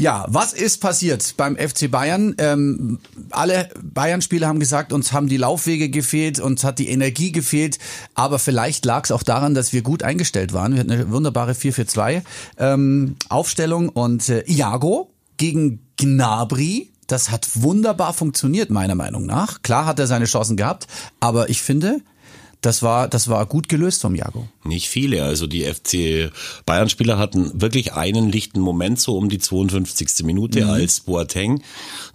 Ja, 0.00 0.26
was 0.28 0.52
ist 0.52 0.80
passiert 0.80 1.34
beim 1.36 1.56
FC 1.56 1.90
Bayern? 1.90 2.36
Ähm, 2.38 3.00
alle 3.30 3.68
Bayern-Spieler 3.82 4.46
haben 4.46 4.60
gesagt, 4.60 4.92
uns 4.92 5.12
haben 5.12 5.26
die 5.28 5.38
Laufwege 5.38 5.88
gefehlt, 5.88 6.38
uns 6.38 6.62
hat 6.62 6.78
die 6.78 6.88
Energie 6.88 7.32
gefehlt, 7.32 7.80
aber 8.14 8.38
vielleicht 8.38 8.84
lag 8.84 9.06
es 9.06 9.10
auch 9.10 9.24
daran, 9.24 9.54
dass 9.54 9.72
wir 9.72 9.82
gut 9.82 10.04
eingestellt 10.04 10.52
waren. 10.52 10.74
Wir 10.74 10.80
hatten 10.80 10.92
eine 10.92 11.10
wunderbare 11.10 11.50
4-4-2 11.50 12.22
ähm, 12.58 13.16
Aufstellung 13.28 13.88
und 13.88 14.28
äh, 14.28 14.44
Iago 14.46 15.10
gegen 15.36 15.80
Gnabry, 15.96 16.92
das 17.08 17.30
hat 17.30 17.48
wunderbar 17.54 18.12
funktioniert, 18.12 18.70
meiner 18.70 18.94
Meinung 18.94 19.26
nach. 19.26 19.62
Klar 19.62 19.86
hat 19.86 19.98
er 19.98 20.06
seine 20.06 20.26
Chancen 20.26 20.56
gehabt, 20.56 20.86
aber 21.18 21.50
ich 21.50 21.60
finde, 21.60 22.00
das 22.60 22.82
war, 22.82 23.08
das 23.08 23.28
war 23.28 23.46
gut 23.46 23.68
gelöst 23.68 24.02
vom 24.02 24.14
Jago. 24.14 24.48
Nicht 24.64 24.88
viele. 24.88 25.24
Also 25.24 25.46
die 25.46 25.62
FC 25.62 26.32
Bayern-Spieler 26.66 27.16
hatten 27.16 27.60
wirklich 27.60 27.94
einen 27.94 28.30
lichten 28.30 28.60
Moment 28.60 29.00
so 29.00 29.16
um 29.16 29.28
die 29.28 29.38
52. 29.38 30.24
Minute, 30.24 30.64
mhm. 30.64 30.70
als 30.70 31.00
Boateng, 31.00 31.62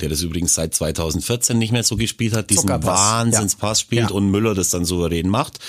der 0.02 0.10
das 0.10 0.22
übrigens 0.22 0.54
seit 0.54 0.76
2014 0.76 1.58
nicht 1.58 1.72
mehr 1.72 1.84
so 1.84 1.96
gespielt 1.96 2.36
hat, 2.36 2.50
diesen 2.50 2.70
Wahnsinnspass 2.70 3.80
ja. 3.80 3.82
spielt 3.82 4.10
ja. 4.10 4.16
und 4.16 4.32
Müller 4.32 4.54
das 4.54 4.70
dann 4.70 4.86
souverän 4.86 5.30
macht 5.30 5.60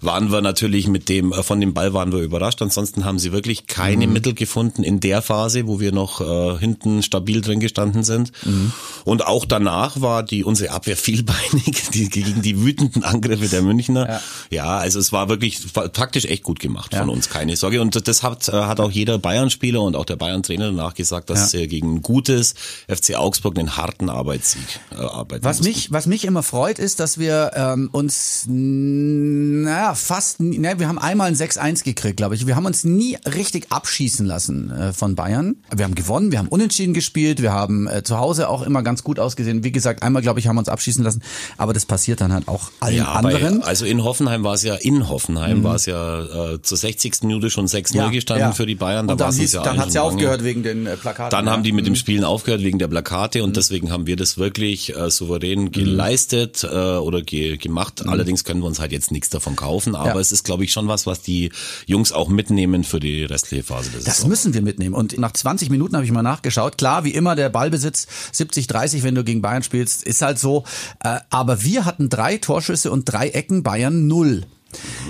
waren 0.00 0.30
wir 0.30 0.40
natürlich 0.40 0.86
mit 0.86 1.08
dem, 1.08 1.32
äh, 1.32 1.42
von 1.42 1.60
dem 1.60 1.74
Ball 1.74 1.92
waren 1.92 2.12
wir 2.12 2.20
überrascht. 2.20 2.62
Ansonsten 2.62 3.04
haben 3.04 3.18
sie 3.18 3.32
wirklich 3.32 3.66
keine 3.66 4.06
mhm. 4.06 4.12
Mittel 4.12 4.34
gefunden 4.34 4.84
in 4.84 5.00
der 5.00 5.22
Phase, 5.22 5.66
wo 5.66 5.80
wir 5.80 5.92
noch 5.92 6.20
äh, 6.20 6.58
hinten 6.58 7.02
stabil 7.02 7.40
drin 7.40 7.60
gestanden 7.60 8.04
sind. 8.04 8.32
Mhm. 8.44 8.72
Und 9.04 9.26
auch 9.26 9.44
danach 9.44 10.00
war 10.00 10.22
die 10.22 10.44
unsere 10.44 10.72
Abwehr 10.72 10.96
vielbeinig 11.08 11.90
die, 11.92 12.08
gegen 12.08 12.42
die 12.42 12.62
wütenden 12.62 13.04
Angriffe 13.04 13.48
der 13.48 13.62
Münchner. 13.62 14.08
Ja, 14.08 14.20
ja 14.50 14.78
also 14.78 14.98
es 14.98 15.12
war 15.12 15.28
wirklich 15.28 15.60
taktisch 15.92 16.26
echt 16.26 16.44
gut 16.44 16.60
gemacht 16.60 16.92
ja. 16.92 17.00
von 17.00 17.08
uns, 17.08 17.28
keine 17.28 17.56
Sorge. 17.56 17.80
Und 17.80 18.06
das 18.06 18.22
hat, 18.22 18.48
äh, 18.48 18.52
hat 18.52 18.80
auch 18.80 18.90
jeder 18.90 19.18
Bayern-Spieler 19.18 19.82
und 19.82 19.96
auch 19.96 20.04
der 20.04 20.16
Bayern-Trainer 20.16 20.66
danach 20.66 20.94
gesagt, 20.94 21.30
dass 21.30 21.52
ja. 21.52 21.60
er 21.60 21.66
gegen 21.66 21.96
ein 21.96 22.02
gutes 22.02 22.54
FC 22.88 23.16
Augsburg 23.16 23.58
einen 23.58 23.76
harten 23.76 24.08
Arbeitssieg 24.08 24.80
äh, 24.92 24.96
arbeiten 24.96 25.48
was 25.48 25.62
mich, 25.62 25.90
was 25.90 26.06
mich 26.06 26.24
immer 26.24 26.42
freut, 26.42 26.78
ist, 26.78 27.00
dass 27.00 27.18
wir 27.18 27.52
ähm, 27.54 27.88
uns 27.92 28.44
na, 28.48 29.87
fast, 29.94 30.40
ne, 30.40 30.78
wir 30.78 30.88
haben 30.88 30.98
einmal 30.98 31.28
ein 31.28 31.34
6-1 31.34 31.84
gekriegt, 31.84 32.16
glaube 32.16 32.34
ich. 32.34 32.46
Wir 32.46 32.56
haben 32.56 32.66
uns 32.66 32.84
nie 32.84 33.16
richtig 33.26 33.70
abschießen 33.70 34.26
lassen 34.26 34.70
äh, 34.70 34.92
von 34.92 35.14
Bayern. 35.14 35.56
Wir 35.74 35.84
haben 35.84 35.94
gewonnen, 35.94 36.32
wir 36.32 36.38
haben 36.38 36.48
unentschieden 36.48 36.94
gespielt, 36.94 37.42
wir 37.42 37.52
haben 37.52 37.86
äh, 37.86 38.02
zu 38.02 38.18
Hause 38.18 38.48
auch 38.48 38.62
immer 38.62 38.82
ganz 38.82 39.04
gut 39.04 39.18
ausgesehen. 39.18 39.64
Wie 39.64 39.72
gesagt, 39.72 40.02
einmal, 40.02 40.22
glaube 40.22 40.40
ich, 40.40 40.46
haben 40.46 40.56
wir 40.56 40.60
uns 40.60 40.68
abschießen 40.68 41.04
lassen, 41.04 41.22
aber 41.56 41.72
das 41.72 41.86
passiert 41.86 42.20
dann 42.20 42.32
halt 42.32 42.48
auch 42.48 42.70
allen 42.80 42.96
ja, 42.96 43.12
anderen. 43.12 43.60
Bei, 43.60 43.66
also 43.66 43.84
in 43.84 44.02
Hoffenheim 44.04 44.44
war 44.44 44.54
es 44.54 44.62
ja, 44.62 44.74
in 44.74 45.08
Hoffenheim 45.08 45.58
mhm. 45.58 45.64
war 45.64 45.74
es 45.76 45.86
ja 45.86 46.52
äh, 46.54 46.62
zur 46.62 46.78
60. 46.78 47.22
Minute 47.22 47.50
schon 47.50 47.66
6-0 47.66 47.96
ja, 47.96 48.08
gestanden 48.08 48.48
ja. 48.48 48.52
für 48.52 48.66
die 48.66 48.74
Bayern. 48.74 49.06
Da 49.06 49.12
und 49.12 49.20
dann, 49.20 49.34
hieß, 49.34 49.52
ja 49.52 49.62
dann 49.62 49.78
hat 49.78 49.88
es 49.88 49.94
ja 49.94 50.02
aufgehört 50.02 50.44
wegen 50.44 50.62
den 50.62 50.86
äh, 50.86 50.96
Plakaten. 50.96 51.30
Dann 51.30 51.50
haben 51.50 51.62
die 51.62 51.72
mit 51.72 51.86
dem 51.86 51.92
mhm. 51.92 51.96
Spielen 51.96 52.24
aufgehört 52.24 52.62
wegen 52.62 52.78
der 52.78 52.88
Plakate 52.88 53.42
und 53.42 53.50
mhm. 53.50 53.54
deswegen 53.54 53.90
haben 53.90 54.06
wir 54.06 54.16
das 54.16 54.38
wirklich 54.38 54.96
äh, 54.96 55.10
souverän 55.10 55.64
mhm. 55.64 55.72
geleistet 55.72 56.64
äh, 56.64 56.66
oder 56.66 57.22
ge 57.22 57.56
gemacht. 57.56 58.04
Mhm. 58.04 58.10
Allerdings 58.10 58.44
können 58.44 58.60
wir 58.60 58.66
uns 58.66 58.80
halt 58.80 58.92
jetzt 58.92 59.10
nichts 59.10 59.30
davon 59.30 59.56
kaufen, 59.56 59.77
aber 59.86 60.20
es 60.20 60.32
ist, 60.32 60.44
glaube 60.44 60.64
ich, 60.64 60.72
schon 60.72 60.88
was, 60.88 61.06
was 61.06 61.22
die 61.22 61.50
Jungs 61.86 62.12
auch 62.12 62.28
mitnehmen 62.28 62.84
für 62.84 63.00
die 63.00 63.24
restliche 63.24 63.62
Phase 63.62 63.90
des 63.90 64.04
Das 64.04 64.26
müssen 64.26 64.54
wir 64.54 64.62
mitnehmen. 64.62 64.94
Und 64.94 65.18
nach 65.18 65.32
20 65.32 65.70
Minuten 65.70 65.94
habe 65.94 66.04
ich 66.04 66.12
mal 66.12 66.22
nachgeschaut. 66.22 66.78
Klar, 66.78 67.04
wie 67.04 67.10
immer, 67.10 67.36
der 67.36 67.48
Ballbesitz 67.48 68.06
70-30, 68.34 69.02
wenn 69.02 69.14
du 69.14 69.24
gegen 69.24 69.42
Bayern 69.42 69.62
spielst, 69.62 70.02
ist 70.02 70.22
halt 70.22 70.38
so. 70.38 70.64
Äh, 71.02 71.18
aber 71.30 71.62
wir 71.62 71.84
hatten 71.84 72.08
drei 72.08 72.38
Torschüsse 72.38 72.90
und 72.90 73.04
drei 73.04 73.28
Ecken, 73.28 73.62
Bayern 73.62 74.06
null. 74.06 74.44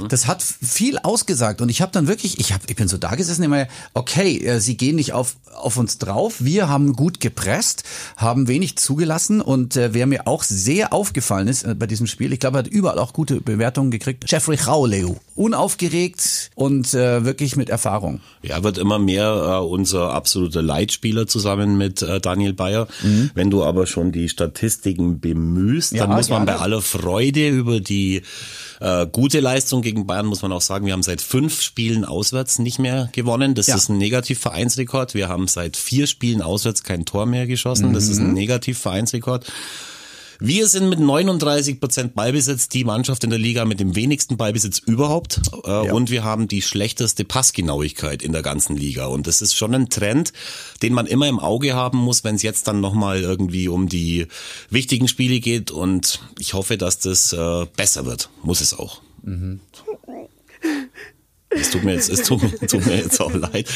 Das 0.09 0.27
hat 0.27 0.43
viel 0.43 0.99
ausgesagt. 0.99 1.61
Und 1.61 1.69
ich 1.69 1.83
habe 1.83 1.93
dann 1.93 2.07
wirklich, 2.07 2.39
ich, 2.39 2.53
hab, 2.53 2.69
ich 2.69 2.77
bin 2.77 2.89
so 2.89 2.97
da 2.97 3.15
gesessen, 3.15 3.43
immer, 3.43 3.67
okay, 3.95 4.39
äh, 4.39 4.61
sie 4.61 4.77
gehen 4.77 4.97
nicht 4.97 5.13
auf, 5.13 5.37
auf 5.55 5.77
uns 5.77 5.99
drauf, 5.99 6.37
wir 6.39 6.69
haben 6.69 6.93
gut 6.95 7.21
gepresst, 7.21 7.83
haben 8.17 8.49
wenig 8.49 8.77
zugelassen. 8.77 9.41
Und 9.41 9.77
äh, 9.77 9.93
wer 9.93 10.07
mir 10.07 10.27
auch 10.27 10.43
sehr 10.45 10.93
aufgefallen 10.93 11.49
ist 11.49 11.65
äh, 11.65 11.75
bei 11.75 11.87
diesem 11.87 12.07
Spiel, 12.07 12.33
ich 12.33 12.41
glaube, 12.41 12.59
er 12.59 12.61
hat 12.61 12.69
überall 12.69 12.99
auch 12.99 13.13
gute 13.13 13.41
Bewertungen 13.41 13.91
gekriegt, 13.91 14.31
Jeffrey 14.31 14.57
Chauleu, 14.57 15.15
unaufgeregt 15.35 16.51
und 16.55 16.95
äh, 16.95 17.25
wirklich 17.25 17.57
mit 17.57 17.69
Erfahrung. 17.69 18.21
Ja, 18.43 18.63
wird 18.63 18.79
immer 18.79 18.99
mehr 18.99 19.61
äh, 19.61 19.65
unser 19.65 20.13
absoluter 20.13 20.63
Leitspieler 20.63 21.27
zusammen 21.27 21.77
mit 21.77 22.03
äh, 22.03 22.21
Daniel 22.21 22.53
Bayer. 22.53 22.87
Mhm. 23.03 23.31
Wenn 23.35 23.51
du 23.51 23.65
aber 23.65 23.87
schon 23.87 24.13
die 24.13 24.29
Statistiken 24.29 25.21
bemühst, 25.21 25.93
dann 25.93 26.11
ja, 26.11 26.17
muss 26.17 26.29
man 26.29 26.47
bei 26.47 26.57
aller 26.57 26.81
Freude 26.81 27.49
über 27.49 27.81
die 27.81 28.23
äh, 28.81 29.07
gute 29.07 29.41
Leistung 29.41 29.83
gegen 29.83 30.07
Bayern 30.07 30.27
muss 30.27 30.43
man 30.43 30.53
auch 30.53 30.61
sagen, 30.61 30.87
wir 30.87 30.93
haben 30.93 31.03
seit 31.03 31.21
fünf 31.21 31.63
Spielen 31.63 32.05
auswärts 32.05 32.59
nicht 32.59 32.79
mehr 32.79 33.09
gewonnen. 33.13 33.55
Das 33.55 33.67
ja. 33.67 33.77
ist 33.77 33.89
ein 33.89 33.99
Negativvereinsrekord. 33.99 35.15
Wir 35.15 35.29
haben 35.29 35.49
seit 35.49 35.77
vier 35.77 36.07
Spielen 36.07 36.43
auswärts 36.43 36.83
kein 36.83 37.05
Tor 37.05 37.27
mehr 37.27 37.47
geschossen. 37.47 37.93
Das 37.93 38.09
ist 38.09 38.19
ein 38.19 38.29
mhm. 38.29 38.35
Negativvereinsrekord. 38.35 39.51
Wir 40.41 40.69
sind 40.69 40.89
mit 40.89 41.01
39 41.01 41.81
Prozent 41.81 42.15
Ballbesitz 42.15 42.69
die 42.69 42.85
Mannschaft 42.85 43.25
in 43.25 43.31
der 43.31 43.39
Liga 43.39 43.65
mit 43.65 43.81
dem 43.81 43.97
wenigsten 43.97 44.37
Ballbesitz 44.37 44.79
überhaupt. 44.79 45.41
Äh, 45.65 45.87
ja. 45.87 45.93
Und 45.93 46.11
wir 46.11 46.23
haben 46.23 46.47
die 46.47 46.63
schlechteste 46.63 47.25
Passgenauigkeit 47.25 48.23
in 48.23 48.33
der 48.33 48.43
ganzen 48.43 48.77
Liga. 48.77 49.07
Und 49.07 49.27
das 49.27 49.43
ist 49.43 49.55
schon 49.55 49.75
ein 49.75 49.89
Trend, 49.89 50.33
den 50.83 50.93
man 50.93 51.07
immer 51.07 51.27
im 51.27 51.41
Auge 51.41 51.75
haben 51.75 51.99
muss, 51.99 52.23
wenn 52.23 52.37
es 52.37 52.43
jetzt 52.43 52.69
dann 52.69 52.81
nochmal 52.81 53.21
irgendwie 53.21 53.67
um 53.67 53.89
die 53.89 54.27
wichtigen 54.71 55.09
Spiele 55.09 55.41
geht. 55.41 55.73
Und 55.73 56.21
ich 56.39 56.55
hoffe, 56.55 56.79
dass 56.79 57.01
das 57.01 57.33
äh, 57.33 57.67
besser 57.77 58.07
wird. 58.07 58.31
Muss 58.43 58.61
es 58.61 58.75
auch. 58.75 59.03
Mhm. 59.23 59.61
Es 61.51 61.71
tut 61.71 61.83
mir 61.83 61.95
jetzt, 61.95 62.11
es 62.11 62.23
tut 62.23 62.41
tut 62.69 62.87
mir 62.87 62.97
jetzt 62.97 63.21
auch 63.21 63.33
leid. 63.33 63.67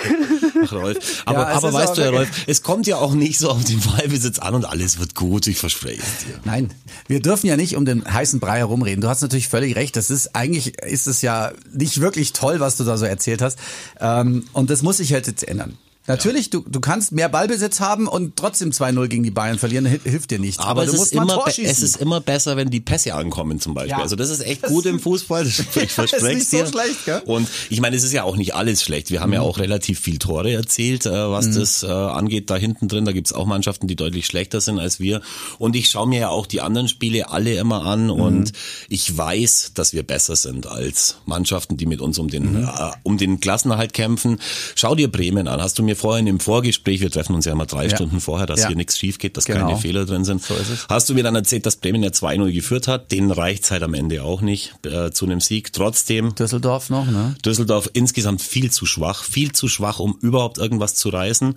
Ach, 0.64 0.72
Rolf. 0.72 1.22
Aber, 1.24 1.38
ja, 1.40 1.48
aber 1.48 1.72
weißt 1.72 1.96
du, 1.96 2.02
Herr 2.02 2.10
Rolf, 2.10 2.28
es 2.46 2.62
kommt 2.62 2.86
ja 2.86 2.96
auch 2.96 3.14
nicht 3.14 3.38
so 3.38 3.50
auf 3.50 3.64
den 3.64 3.80
Ballbesitz 3.80 4.38
an 4.38 4.54
und 4.54 4.64
alles 4.64 4.98
wird 4.98 5.14
gut, 5.14 5.46
ich 5.46 5.58
verspreche 5.58 6.00
es 6.00 6.26
dir. 6.26 6.40
Nein, 6.44 6.72
wir 7.06 7.20
dürfen 7.20 7.46
ja 7.46 7.56
nicht 7.56 7.76
um 7.76 7.84
den 7.84 8.04
heißen 8.04 8.40
Brei 8.40 8.58
herumreden. 8.58 9.00
Du 9.00 9.08
hast 9.08 9.22
natürlich 9.22 9.48
völlig 9.48 9.76
recht. 9.76 9.96
Das 9.96 10.10
ist, 10.10 10.34
eigentlich 10.34 10.78
ist 10.78 11.06
es 11.06 11.22
ja 11.22 11.52
nicht 11.72 12.00
wirklich 12.00 12.32
toll, 12.32 12.60
was 12.60 12.76
du 12.76 12.84
da 12.84 12.96
so 12.96 13.04
erzählt 13.04 13.42
hast. 13.42 13.58
Ähm, 14.00 14.44
und 14.52 14.70
das 14.70 14.82
muss 14.82 14.98
sich 14.98 15.12
halt 15.12 15.26
jetzt 15.26 15.46
ändern. 15.46 15.76
Natürlich, 16.10 16.46
ja. 16.46 16.60
du, 16.60 16.64
du 16.68 16.80
kannst 16.80 17.12
mehr 17.12 17.28
Ballbesitz 17.28 17.78
haben 17.78 18.08
und 18.08 18.34
trotzdem 18.34 18.70
2-0 18.70 19.06
gegen 19.06 19.22
die 19.22 19.30
Bayern 19.30 19.58
verlieren, 19.58 19.86
hilft 19.86 20.32
dir 20.32 20.40
nicht. 20.40 20.58
Aber, 20.58 20.82
Aber 20.82 20.84
es, 20.84 20.92
ist 20.92 21.12
immer, 21.12 21.44
es 21.46 21.58
ist 21.58 21.96
immer 21.96 22.20
besser, 22.20 22.56
wenn 22.56 22.68
die 22.68 22.80
Pässe 22.80 23.14
ankommen 23.14 23.60
zum 23.60 23.74
Beispiel. 23.74 23.92
Ja. 23.92 23.98
Also 23.98 24.16
das 24.16 24.28
ist 24.30 24.40
echt 24.40 24.64
das 24.64 24.70
gut 24.70 24.86
im 24.86 24.98
Fußball, 25.00 25.46
ich 25.46 25.92
verspreche 25.92 26.38
es 26.38 26.50
dir. 26.50 26.66
So 26.66 26.72
schlecht, 26.72 27.04
gell? 27.04 27.22
Und 27.26 27.48
ich 27.68 27.80
meine, 27.80 27.94
es 27.94 28.02
ist 28.02 28.12
ja 28.12 28.24
auch 28.24 28.36
nicht 28.36 28.54
alles 28.54 28.82
schlecht. 28.82 29.10
Wir 29.10 29.20
haben 29.20 29.30
mhm. 29.30 29.34
ja 29.34 29.40
auch 29.42 29.58
relativ 29.58 30.00
viel 30.00 30.18
Tore 30.18 30.52
erzielt, 30.52 31.06
äh, 31.06 31.10
was 31.10 31.46
mhm. 31.46 31.54
das 31.54 31.82
äh, 31.84 31.86
angeht. 31.86 32.50
Da 32.50 32.56
hinten 32.56 32.88
drin, 32.88 33.04
da 33.04 33.12
gibt's 33.12 33.32
auch 33.32 33.46
Mannschaften, 33.46 33.86
die 33.86 33.94
deutlich 33.94 34.26
schlechter 34.26 34.60
sind 34.60 34.80
als 34.80 34.98
wir. 34.98 35.20
Und 35.58 35.76
ich 35.76 35.90
schaue 35.90 36.08
mir 36.08 36.20
ja 36.20 36.28
auch 36.30 36.46
die 36.46 36.60
anderen 36.60 36.88
Spiele 36.88 37.30
alle 37.30 37.54
immer 37.54 37.84
an 37.84 38.04
mhm. 38.04 38.10
und 38.10 38.52
ich 38.88 39.16
weiß, 39.16 39.72
dass 39.74 39.92
wir 39.92 40.02
besser 40.02 40.34
sind 40.34 40.66
als 40.66 41.18
Mannschaften, 41.26 41.76
die 41.76 41.86
mit 41.86 42.00
uns 42.00 42.18
um 42.18 42.28
den, 42.28 42.62
mhm. 42.62 42.64
äh, 42.64 42.90
um 43.04 43.16
den 43.16 43.38
Klassenerhalt 43.38 43.92
kämpfen. 43.92 44.40
Schau 44.74 44.96
dir 44.96 45.10
Bremen 45.10 45.46
an. 45.46 45.62
Hast 45.62 45.78
du 45.78 45.84
mir 45.84 45.99
vorhin 46.00 46.26
im 46.26 46.40
Vorgespräch, 46.40 47.00
wir 47.00 47.10
treffen 47.10 47.34
uns 47.34 47.44
ja 47.44 47.54
mal 47.54 47.66
drei 47.66 47.86
ja. 47.86 47.94
Stunden 47.94 48.20
vorher, 48.20 48.46
dass 48.46 48.60
ja. 48.60 48.68
hier 48.68 48.76
nichts 48.76 48.98
schief 48.98 49.18
geht, 49.18 49.36
dass 49.36 49.44
genau. 49.44 49.66
keine 49.66 49.78
Fehler 49.78 50.06
drin 50.06 50.24
sind. 50.24 50.42
So 50.42 50.54
Hast 50.88 51.08
du 51.08 51.14
mir 51.14 51.22
dann 51.22 51.34
erzählt, 51.36 51.66
dass 51.66 51.76
Bremen 51.76 52.02
ja 52.02 52.10
2-0 52.10 52.52
geführt 52.52 52.88
hat? 52.88 53.12
Den 53.12 53.30
reicht's 53.30 53.70
halt 53.70 53.82
am 53.82 53.94
Ende 53.94 54.22
auch 54.22 54.40
nicht 54.40 54.74
äh, 54.84 55.10
zu 55.10 55.26
einem 55.26 55.40
Sieg. 55.40 55.72
Trotzdem. 55.72 56.34
Düsseldorf 56.34 56.90
noch, 56.90 57.06
ne? 57.06 57.34
Düsseldorf 57.44 57.90
insgesamt 57.92 58.42
viel 58.42 58.70
zu 58.70 58.86
schwach, 58.86 59.24
viel 59.24 59.52
zu 59.52 59.68
schwach, 59.68 60.00
um 60.00 60.16
überhaupt 60.20 60.58
irgendwas 60.58 60.94
zu 60.94 61.10
reißen. 61.10 61.54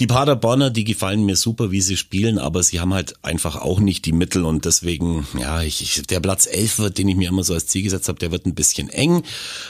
Die 0.00 0.08
Paderborner, 0.08 0.70
die 0.70 0.82
gefallen 0.82 1.24
mir 1.24 1.36
super, 1.36 1.70
wie 1.70 1.80
sie 1.80 1.96
spielen, 1.96 2.38
aber 2.38 2.64
sie 2.64 2.80
haben 2.80 2.92
halt 2.92 3.14
einfach 3.22 3.54
auch 3.56 3.78
nicht 3.78 4.04
die 4.06 4.12
Mittel 4.12 4.44
und 4.44 4.64
deswegen, 4.64 5.24
ja, 5.38 5.62
ich, 5.62 5.82
ich, 5.82 6.02
der 6.02 6.18
Platz 6.18 6.46
11 6.50 6.80
wird, 6.80 6.98
den 6.98 7.08
ich 7.08 7.14
mir 7.14 7.28
immer 7.28 7.44
so 7.44 7.54
als 7.54 7.68
Ziel 7.68 7.84
gesetzt 7.84 8.08
habe, 8.08 8.18
der 8.18 8.32
wird 8.32 8.44
ein 8.44 8.56
bisschen 8.56 8.88
eng. 8.88 9.22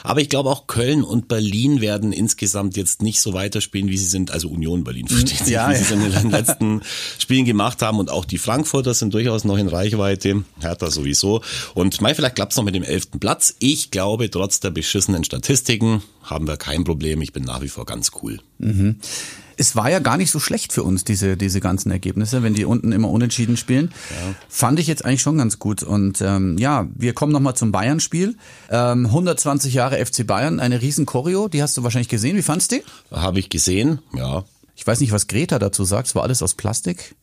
Aber 0.03 0.21
ich 0.21 0.29
glaube 0.29 0.49
auch 0.49 0.65
Köln 0.65 1.03
und 1.03 1.27
Berlin 1.27 1.79
werden 1.79 2.11
insgesamt 2.11 2.75
jetzt 2.75 3.03
nicht 3.03 3.21
so 3.21 3.33
weiterspielen, 3.33 3.89
wie 3.89 3.97
sie 3.97 4.07
sind, 4.07 4.31
also 4.31 4.49
Union 4.49 4.83
Berlin, 4.83 5.07
versteht 5.09 5.45
sich, 5.45 5.49
ja, 5.49 5.69
wie 5.69 5.73
ja. 5.73 5.77
sie 5.77 5.83
es 5.83 5.91
in 5.91 6.01
den 6.01 6.31
letzten 6.31 6.81
Spielen 7.19 7.45
gemacht 7.45 7.83
haben 7.83 7.99
und 7.99 8.09
auch 8.09 8.25
die 8.25 8.39
Frankfurter 8.39 8.95
sind 8.95 9.13
durchaus 9.13 9.43
noch 9.43 9.57
in 9.57 9.67
Reichweite, 9.67 10.43
Hertha 10.59 10.89
sowieso. 10.89 11.41
Und 11.75 12.01
mal 12.01 12.15
vielleicht 12.15 12.35
klappt's 12.35 12.55
noch 12.55 12.63
mit 12.63 12.73
dem 12.73 12.83
elften 12.83 13.19
Platz. 13.19 13.55
Ich 13.59 13.91
glaube, 13.91 14.31
trotz 14.31 14.59
der 14.59 14.71
beschissenen 14.71 15.23
Statistiken 15.23 16.01
haben 16.25 16.47
wir 16.47 16.57
kein 16.57 16.83
Problem. 16.83 17.21
Ich 17.21 17.33
bin 17.33 17.43
nach 17.43 17.61
wie 17.61 17.69
vor 17.69 17.85
ganz 17.85 18.11
cool. 18.21 18.39
Mhm 18.59 18.99
es 19.57 19.75
war 19.75 19.89
ja 19.89 19.99
gar 19.99 20.17
nicht 20.17 20.31
so 20.31 20.39
schlecht 20.39 20.73
für 20.73 20.83
uns, 20.83 21.03
diese, 21.03 21.37
diese 21.37 21.59
ganzen 21.59 21.91
Ergebnisse, 21.91 22.43
wenn 22.43 22.53
die 22.53 22.65
unten 22.65 22.91
immer 22.91 23.09
unentschieden 23.09 23.57
spielen. 23.57 23.91
Ja. 24.09 24.35
Fand 24.49 24.79
ich 24.79 24.87
jetzt 24.87 25.05
eigentlich 25.05 25.21
schon 25.21 25.37
ganz 25.37 25.59
gut. 25.59 25.83
Und 25.83 26.21
ähm, 26.21 26.57
ja, 26.57 26.87
wir 26.93 27.13
kommen 27.13 27.31
nochmal 27.31 27.55
zum 27.55 27.71
Bayern-Spiel. 27.71 28.35
Ähm, 28.69 29.05
120 29.05 29.73
Jahre 29.73 30.03
FC 30.03 30.25
Bayern, 30.25 30.59
eine 30.59 30.81
riesen 30.81 31.05
Choreo, 31.05 31.47
die 31.47 31.61
hast 31.61 31.77
du 31.77 31.83
wahrscheinlich 31.83 32.09
gesehen. 32.09 32.37
Wie 32.37 32.41
fandst 32.41 32.71
du 32.71 32.77
die? 32.77 32.83
Habe 33.15 33.39
ich 33.39 33.49
gesehen, 33.49 33.99
ja. 34.13 34.43
Ich 34.75 34.85
weiß 34.85 34.99
nicht, 34.99 35.13
was 35.13 35.27
Greta 35.27 35.57
dazu 35.57 35.85
sagt. 35.85 36.07
Es 36.07 36.15
war 36.15 36.23
alles 36.23 36.43
aus 36.43 36.53
Plastik. 36.55 37.15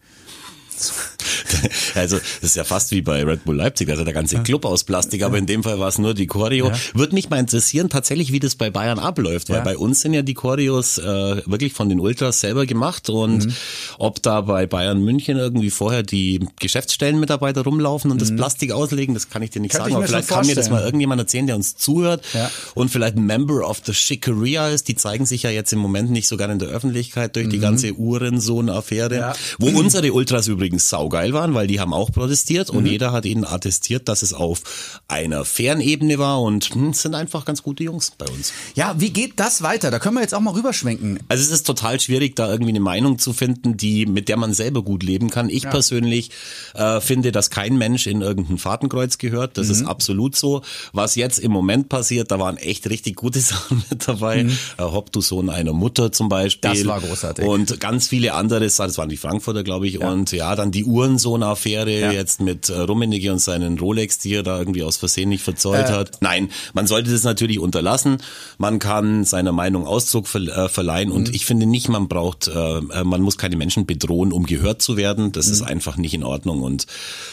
Also 1.94 2.16
das 2.16 2.50
ist 2.50 2.56
ja 2.56 2.64
fast 2.64 2.90
wie 2.92 3.02
bei 3.02 3.22
Red 3.22 3.44
Bull 3.44 3.56
Leipzig, 3.56 3.90
also 3.90 4.04
der 4.04 4.14
ganze 4.14 4.42
Club 4.42 4.64
aus 4.64 4.84
Plastik, 4.84 5.22
aber 5.22 5.38
in 5.38 5.46
dem 5.46 5.62
Fall 5.62 5.78
war 5.78 5.88
es 5.88 5.98
nur 5.98 6.14
die 6.14 6.26
Choreo. 6.26 6.68
Ja. 6.68 6.74
Würde 6.94 7.14
mich 7.14 7.28
mal 7.28 7.38
interessieren, 7.38 7.90
tatsächlich, 7.90 8.32
wie 8.32 8.40
das 8.40 8.54
bei 8.54 8.70
Bayern 8.70 8.98
abläuft, 8.98 9.50
weil 9.50 9.58
ja. 9.58 9.64
bei 9.64 9.76
uns 9.76 10.00
sind 10.00 10.14
ja 10.14 10.22
die 10.22 10.34
Choreos 10.34 10.98
äh, 10.98 11.42
wirklich 11.46 11.72
von 11.72 11.88
den 11.88 12.00
Ultras 12.00 12.40
selber 12.40 12.66
gemacht 12.66 13.10
und 13.10 13.46
mhm. 13.46 13.52
ob 13.98 14.22
da 14.22 14.40
bei 14.40 14.66
Bayern 14.66 15.02
München 15.02 15.36
irgendwie 15.36 15.70
vorher 15.70 16.02
die 16.02 16.40
Geschäftsstellenmitarbeiter 16.60 17.62
rumlaufen 17.62 18.10
und 18.10 18.16
mhm. 18.16 18.20
das 18.20 18.34
Plastik 18.34 18.72
auslegen, 18.72 19.14
das 19.14 19.28
kann 19.28 19.42
ich 19.42 19.50
dir 19.50 19.60
nicht 19.60 19.72
kann 19.72 19.82
sagen, 19.82 19.96
aber 19.96 20.06
vielleicht 20.06 20.28
kann 20.28 20.46
mir 20.46 20.54
das 20.54 20.70
mal 20.70 20.82
irgendjemand 20.82 21.20
erzählen, 21.20 21.46
der 21.46 21.56
uns 21.56 21.76
zuhört 21.76 22.24
ja. 22.34 22.50
und 22.74 22.90
vielleicht 22.90 23.16
ein 23.16 23.26
Member 23.26 23.68
of 23.68 23.82
the 23.84 23.94
Schickeria 23.94 24.68
ist. 24.68 24.88
Die 24.88 24.96
zeigen 24.96 25.26
sich 25.26 25.42
ja 25.42 25.50
jetzt 25.50 25.72
im 25.72 25.78
Moment 25.78 26.10
nicht 26.10 26.28
so 26.28 26.36
gerne 26.36 26.54
in 26.54 26.58
der 26.58 26.68
Öffentlichkeit 26.68 27.36
durch 27.36 27.46
mhm. 27.46 27.50
die 27.50 27.58
ganze 27.58 27.92
Uhrensohn-Affäre, 27.92 29.34
wo 29.58 29.68
unsere 29.68 30.12
Ultras 30.12 30.48
übrigens 30.48 30.88
saugeil 30.88 31.32
waren, 31.32 31.41
weil 31.54 31.66
die 31.66 31.80
haben 31.80 31.92
auch 31.92 32.10
protestiert 32.12 32.70
und 32.70 32.84
mhm. 32.84 32.90
jeder 32.90 33.12
hat 33.12 33.24
ihnen 33.24 33.44
attestiert, 33.44 34.08
dass 34.08 34.22
es 34.22 34.32
auf 34.32 34.62
einer 35.08 35.44
fairen 35.44 35.80
Ebene 35.80 36.18
war 36.18 36.40
und 36.40 36.64
hm, 36.66 36.92
sind 36.92 37.14
einfach 37.14 37.44
ganz 37.44 37.62
gute 37.62 37.84
Jungs 37.84 38.12
bei 38.16 38.26
uns. 38.26 38.52
Ja, 38.74 38.94
wie 38.98 39.10
geht 39.10 39.34
das 39.36 39.62
weiter? 39.62 39.90
Da 39.90 39.98
können 39.98 40.16
wir 40.16 40.22
jetzt 40.22 40.34
auch 40.34 40.40
mal 40.40 40.54
rüberschwenken. 40.54 41.18
Also 41.28 41.42
es 41.42 41.50
ist 41.50 41.66
total 41.66 42.00
schwierig, 42.00 42.36
da 42.36 42.50
irgendwie 42.50 42.70
eine 42.70 42.80
Meinung 42.80 43.18
zu 43.18 43.32
finden, 43.32 43.76
die 43.76 44.06
mit 44.06 44.28
der 44.28 44.36
man 44.36 44.54
selber 44.54 44.82
gut 44.82 45.02
leben 45.02 45.30
kann. 45.30 45.48
Ich 45.48 45.64
ja. 45.64 45.70
persönlich 45.70 46.30
äh, 46.74 47.00
finde, 47.00 47.32
dass 47.32 47.50
kein 47.50 47.76
Mensch 47.76 48.06
in 48.06 48.20
irgendein 48.20 48.58
Fahrtenkreuz 48.58 49.18
gehört. 49.18 49.58
Das 49.58 49.66
mhm. 49.66 49.72
ist 49.72 49.82
absolut 49.84 50.36
so. 50.36 50.62
Was 50.92 51.14
jetzt 51.16 51.38
im 51.38 51.52
Moment 51.52 51.88
passiert, 51.88 52.30
da 52.30 52.38
waren 52.38 52.56
echt 52.56 52.88
richtig 52.88 53.16
gute 53.16 53.40
Sachen 53.40 53.82
mit 53.90 54.06
dabei. 54.06 54.44
Mhm. 54.44 54.58
Äh, 54.78 55.20
Sohn 55.22 55.50
einer 55.50 55.72
Mutter 55.72 56.12
zum 56.12 56.28
Beispiel. 56.28 56.70
Das 56.70 56.86
war 56.86 57.00
großartig. 57.00 57.44
Und 57.44 57.80
ganz 57.80 58.08
viele 58.08 58.34
andere, 58.34 58.60
das 58.60 58.78
waren 58.98 59.08
die 59.08 59.16
Frankfurter, 59.16 59.62
glaube 59.62 59.86
ich. 59.86 59.94
Ja. 59.94 60.10
Und 60.10 60.32
ja, 60.32 60.54
dann 60.56 60.70
die 60.70 60.84
Uhrensohn-Affäre 61.32 62.00
ja. 62.00 62.12
jetzt 62.12 62.40
mit 62.40 62.68
äh, 62.68 62.78
Rummenigge 62.78 63.32
und 63.32 63.38
seinen 63.38 63.78
Rolex, 63.78 64.18
die 64.18 64.34
er 64.34 64.42
da 64.42 64.58
irgendwie 64.58 64.82
aus 64.82 64.96
Versehen 64.96 65.28
nicht 65.28 65.42
verzollt 65.42 65.88
äh. 65.88 65.92
hat. 65.92 66.18
Nein, 66.20 66.50
man 66.74 66.86
sollte 66.86 67.10
das 67.10 67.24
natürlich 67.24 67.58
unterlassen. 67.58 68.18
Man 68.58 68.78
kann 68.78 69.24
seiner 69.24 69.52
Meinung 69.52 69.86
Ausdruck 69.86 70.28
ver 70.28 70.40
äh, 70.40 70.68
verleihen 70.68 71.10
und 71.10 71.28
mhm. 71.28 71.34
ich 71.34 71.46
finde 71.46 71.66
nicht, 71.66 71.88
man 71.88 72.08
braucht, 72.08 72.48
äh, 72.48 72.78
äh, 72.78 73.04
man 73.04 73.22
muss 73.22 73.38
keine 73.38 73.56
Menschen 73.56 73.86
bedrohen, 73.86 74.32
um 74.32 74.44
gehört 74.44 74.82
zu 74.82 74.96
werden. 74.96 75.32
Das 75.32 75.46
mhm. 75.46 75.52
ist 75.52 75.62
einfach 75.62 75.96
nicht 75.96 76.14
in 76.14 76.24
Ordnung 76.24 76.62
und 76.62 76.86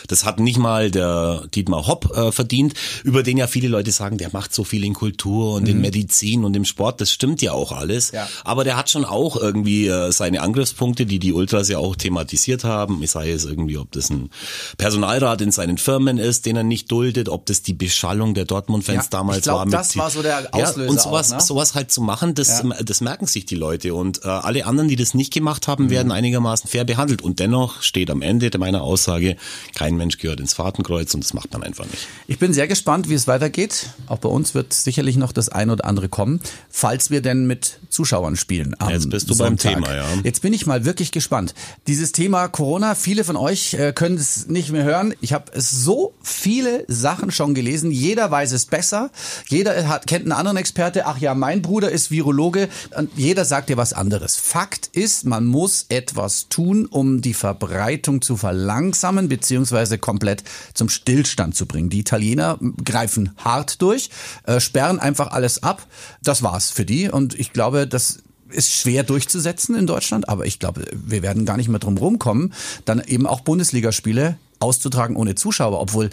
das 0.07 0.25
hat 0.25 0.39
nicht 0.39 0.57
mal 0.57 0.91
der 0.91 1.43
Dietmar 1.53 1.87
Hopp 1.87 2.33
verdient, 2.33 2.73
über 3.03 3.23
den 3.23 3.37
ja 3.37 3.47
viele 3.47 3.67
Leute 3.67 3.91
sagen, 3.91 4.17
der 4.17 4.29
macht 4.31 4.53
so 4.53 4.63
viel 4.63 4.83
in 4.83 4.93
Kultur 4.93 5.53
und 5.53 5.63
mhm. 5.63 5.69
in 5.69 5.81
Medizin 5.81 6.43
und 6.43 6.55
im 6.55 6.65
Sport. 6.65 7.01
Das 7.01 7.11
stimmt 7.11 7.41
ja 7.41 7.51
auch 7.51 7.71
alles. 7.71 8.11
Ja. 8.11 8.27
Aber 8.43 8.63
der 8.63 8.77
hat 8.77 8.89
schon 8.89 9.05
auch 9.05 9.37
irgendwie 9.37 9.91
seine 10.09 10.41
Angriffspunkte, 10.41 11.05
die 11.05 11.19
die 11.19 11.33
Ultras 11.33 11.69
ja 11.69 11.77
auch 11.77 11.95
thematisiert 11.95 12.63
haben. 12.63 13.01
Ich 13.03 13.11
sei 13.11 13.31
es 13.31 13.45
irgendwie, 13.45 13.77
ob 13.77 13.88
das 13.91 14.09
ein 14.09 14.29
Personalrat 14.77 15.41
in 15.41 15.51
seinen 15.51 15.77
Firmen 15.77 16.17
ist, 16.17 16.45
den 16.45 16.55
er 16.55 16.63
nicht 16.63 16.91
duldet, 16.91 17.29
ob 17.29 17.45
das 17.45 17.61
die 17.61 17.73
Beschallung 17.73 18.33
der 18.33 18.45
Dortmund-Fans 18.45 19.05
ja, 19.05 19.09
damals 19.09 19.39
ich 19.39 19.43
glaub, 19.43 19.59
war. 19.59 19.65
Mit 19.65 19.73
das 19.73 19.97
war 19.97 20.09
so 20.09 20.21
der 20.21 20.53
Auslöser. 20.53 20.83
Ja, 20.83 20.89
und 20.89 21.01
sowas, 21.01 21.31
auch, 21.31 21.37
ne? 21.37 21.41
sowas 21.41 21.75
halt 21.75 21.91
zu 21.91 22.01
machen, 22.01 22.35
das, 22.35 22.63
ja. 22.63 22.83
das 22.83 23.01
merken 23.01 23.25
sich 23.25 23.45
die 23.45 23.55
Leute. 23.55 23.93
Und 23.93 24.23
äh, 24.23 24.27
alle 24.27 24.65
anderen, 24.65 24.89
die 24.89 24.95
das 24.95 25.13
nicht 25.13 25.33
gemacht 25.33 25.67
haben, 25.67 25.85
mhm. 25.85 25.89
werden 25.89 26.11
einigermaßen 26.11 26.69
fair 26.69 26.85
behandelt. 26.85 27.21
Und 27.21 27.39
dennoch 27.39 27.81
steht 27.81 28.09
am 28.11 28.21
Ende 28.21 28.49
meiner 28.59 28.83
Aussage, 28.83 29.37
kein 29.75 29.95
Mensch 29.95 30.17
gehört 30.17 30.39
ins 30.39 30.53
Fahrtenkreuz 30.53 31.13
und 31.13 31.23
das 31.23 31.33
macht 31.33 31.51
man 31.53 31.63
einfach 31.63 31.85
nicht. 31.85 32.07
Ich 32.27 32.39
bin 32.39 32.53
sehr 32.53 32.67
gespannt, 32.67 33.09
wie 33.09 33.13
es 33.13 33.27
weitergeht. 33.27 33.87
Auch 34.07 34.17
bei 34.19 34.29
uns 34.29 34.53
wird 34.53 34.73
sicherlich 34.73 35.17
noch 35.17 35.31
das 35.31 35.49
ein 35.49 35.69
oder 35.69 35.85
andere 35.85 36.09
kommen, 36.09 36.41
falls 36.69 37.09
wir 37.09 37.21
denn 37.21 37.47
mit 37.47 37.79
Zuschauern 37.89 38.35
spielen. 38.35 38.75
Jetzt 38.89 39.09
bist 39.09 39.29
du 39.29 39.33
Sonntag. 39.33 39.73
beim 39.73 39.83
Thema, 39.83 39.95
ja. 39.95 40.05
Jetzt 40.23 40.41
bin 40.41 40.53
ich 40.53 40.65
mal 40.65 40.85
wirklich 40.85 41.11
gespannt. 41.11 41.53
Dieses 41.87 42.11
Thema 42.11 42.47
Corona, 42.47 42.95
viele 42.95 43.23
von 43.23 43.35
euch 43.35 43.68
äh, 43.77 43.93
können 43.93 44.17
es 44.17 44.47
nicht 44.47 44.71
mehr 44.71 44.83
hören. 44.83 45.13
Ich 45.21 45.33
habe 45.33 45.51
so 45.55 46.13
viele 46.23 46.85
Sachen 46.87 47.31
schon 47.31 47.53
gelesen. 47.53 47.91
Jeder 47.91 48.31
weiß 48.31 48.51
es 48.53 48.65
besser. 48.65 49.11
Jeder 49.47 49.87
hat, 49.87 50.07
kennt 50.07 50.23
einen 50.23 50.31
anderen 50.31 50.57
Experte. 50.57 51.05
Ach 51.05 51.17
ja, 51.17 51.35
mein 51.35 51.61
Bruder 51.61 51.91
ist 51.91 52.11
Virologe. 52.11 52.69
Und 52.95 53.09
jeder 53.15 53.45
sagt 53.45 53.69
dir 53.69 53.77
was 53.77 53.93
anderes. 53.93 54.35
Fakt 54.35 54.87
ist, 54.93 55.25
man 55.25 55.45
muss 55.45 55.85
etwas 55.89 56.49
tun, 56.49 56.85
um 56.85 57.21
die 57.21 57.33
Verbreitung 57.33 58.21
zu 58.21 58.37
verlangsamen 58.37 59.29
beziehungsweise 59.29 59.97
komplett 59.97 60.43
zum 60.73 60.89
Stillstand 60.89 61.55
zu 61.55 61.65
bringen. 61.65 61.89
Die 61.89 61.99
Italiener 61.99 62.57
greifen 62.83 63.31
hart 63.37 63.81
durch, 63.81 64.09
äh, 64.45 64.59
sperren 64.59 64.99
einfach 64.99 65.31
alles 65.31 65.63
ab. 65.63 65.85
Das 66.23 66.43
war's 66.43 66.69
für 66.69 66.85
die. 66.85 67.09
Und 67.09 67.37
ich 67.37 67.53
glaube, 67.53 67.87
das 67.87 68.19
ist 68.51 68.73
schwer 68.73 69.03
durchzusetzen 69.03 69.75
in 69.75 69.87
Deutschland, 69.87 70.29
aber 70.29 70.45
ich 70.45 70.59
glaube, 70.59 70.85
wir 70.93 71.21
werden 71.21 71.45
gar 71.45 71.57
nicht 71.57 71.69
mehr 71.69 71.79
drum 71.79 71.97
rumkommen, 71.97 72.53
dann 72.85 73.01
eben 73.05 73.27
auch 73.27 73.41
Bundesligaspiele 73.41 74.37
auszutragen 74.59 75.15
ohne 75.15 75.35
Zuschauer, 75.35 75.79
obwohl 75.79 76.09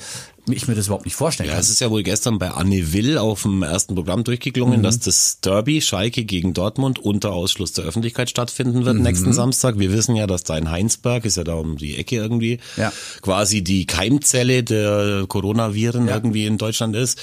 ich 0.48 0.68
mir 0.68 0.74
das 0.74 0.86
überhaupt 0.86 1.04
nicht 1.06 1.14
vorstellen 1.16 1.48
Ja, 1.48 1.54
kann. 1.54 1.60
es 1.62 1.70
ist 1.70 1.80
ja 1.80 1.90
wohl 1.90 2.02
gestern 2.02 2.38
bei 2.38 2.50
Anne 2.50 2.92
Will 2.92 3.18
auf 3.18 3.42
dem 3.42 3.62
ersten 3.62 3.94
Programm 3.94 4.22
durchgeklungen, 4.24 4.82
dass 4.82 4.98
das 5.00 5.40
Derby 5.40 5.80
Schalke 5.80 6.24
gegen 6.24 6.54
Dortmund 6.54 6.98
unter 6.98 7.32
Ausschluss 7.32 7.72
der 7.72 7.84
Öffentlichkeit 7.84 8.30
stattfinden 8.30 8.84
wird 8.84 8.96
nächsten 8.98 9.32
Samstag. 9.32 9.78
Wir 9.78 9.92
wissen 9.92 10.14
ja, 10.16 10.26
dass 10.26 10.44
da 10.44 10.56
in 10.56 10.70
Heinsberg, 10.70 11.24
ist 11.24 11.36
ja 11.36 11.44
da 11.44 11.54
um 11.54 11.76
die 11.76 11.96
Ecke 11.96 12.16
irgendwie, 12.16 12.58
Ja. 12.76 12.92
quasi 13.22 13.62
die 13.62 13.86
Keimzelle 13.86 14.62
der 14.62 15.24
Coronaviren 15.28 16.06
Ja. 16.08 16.14
irgendwie 16.14 16.46
in 16.46 16.58
Deutschland 16.58 16.94
ist. 16.94 17.18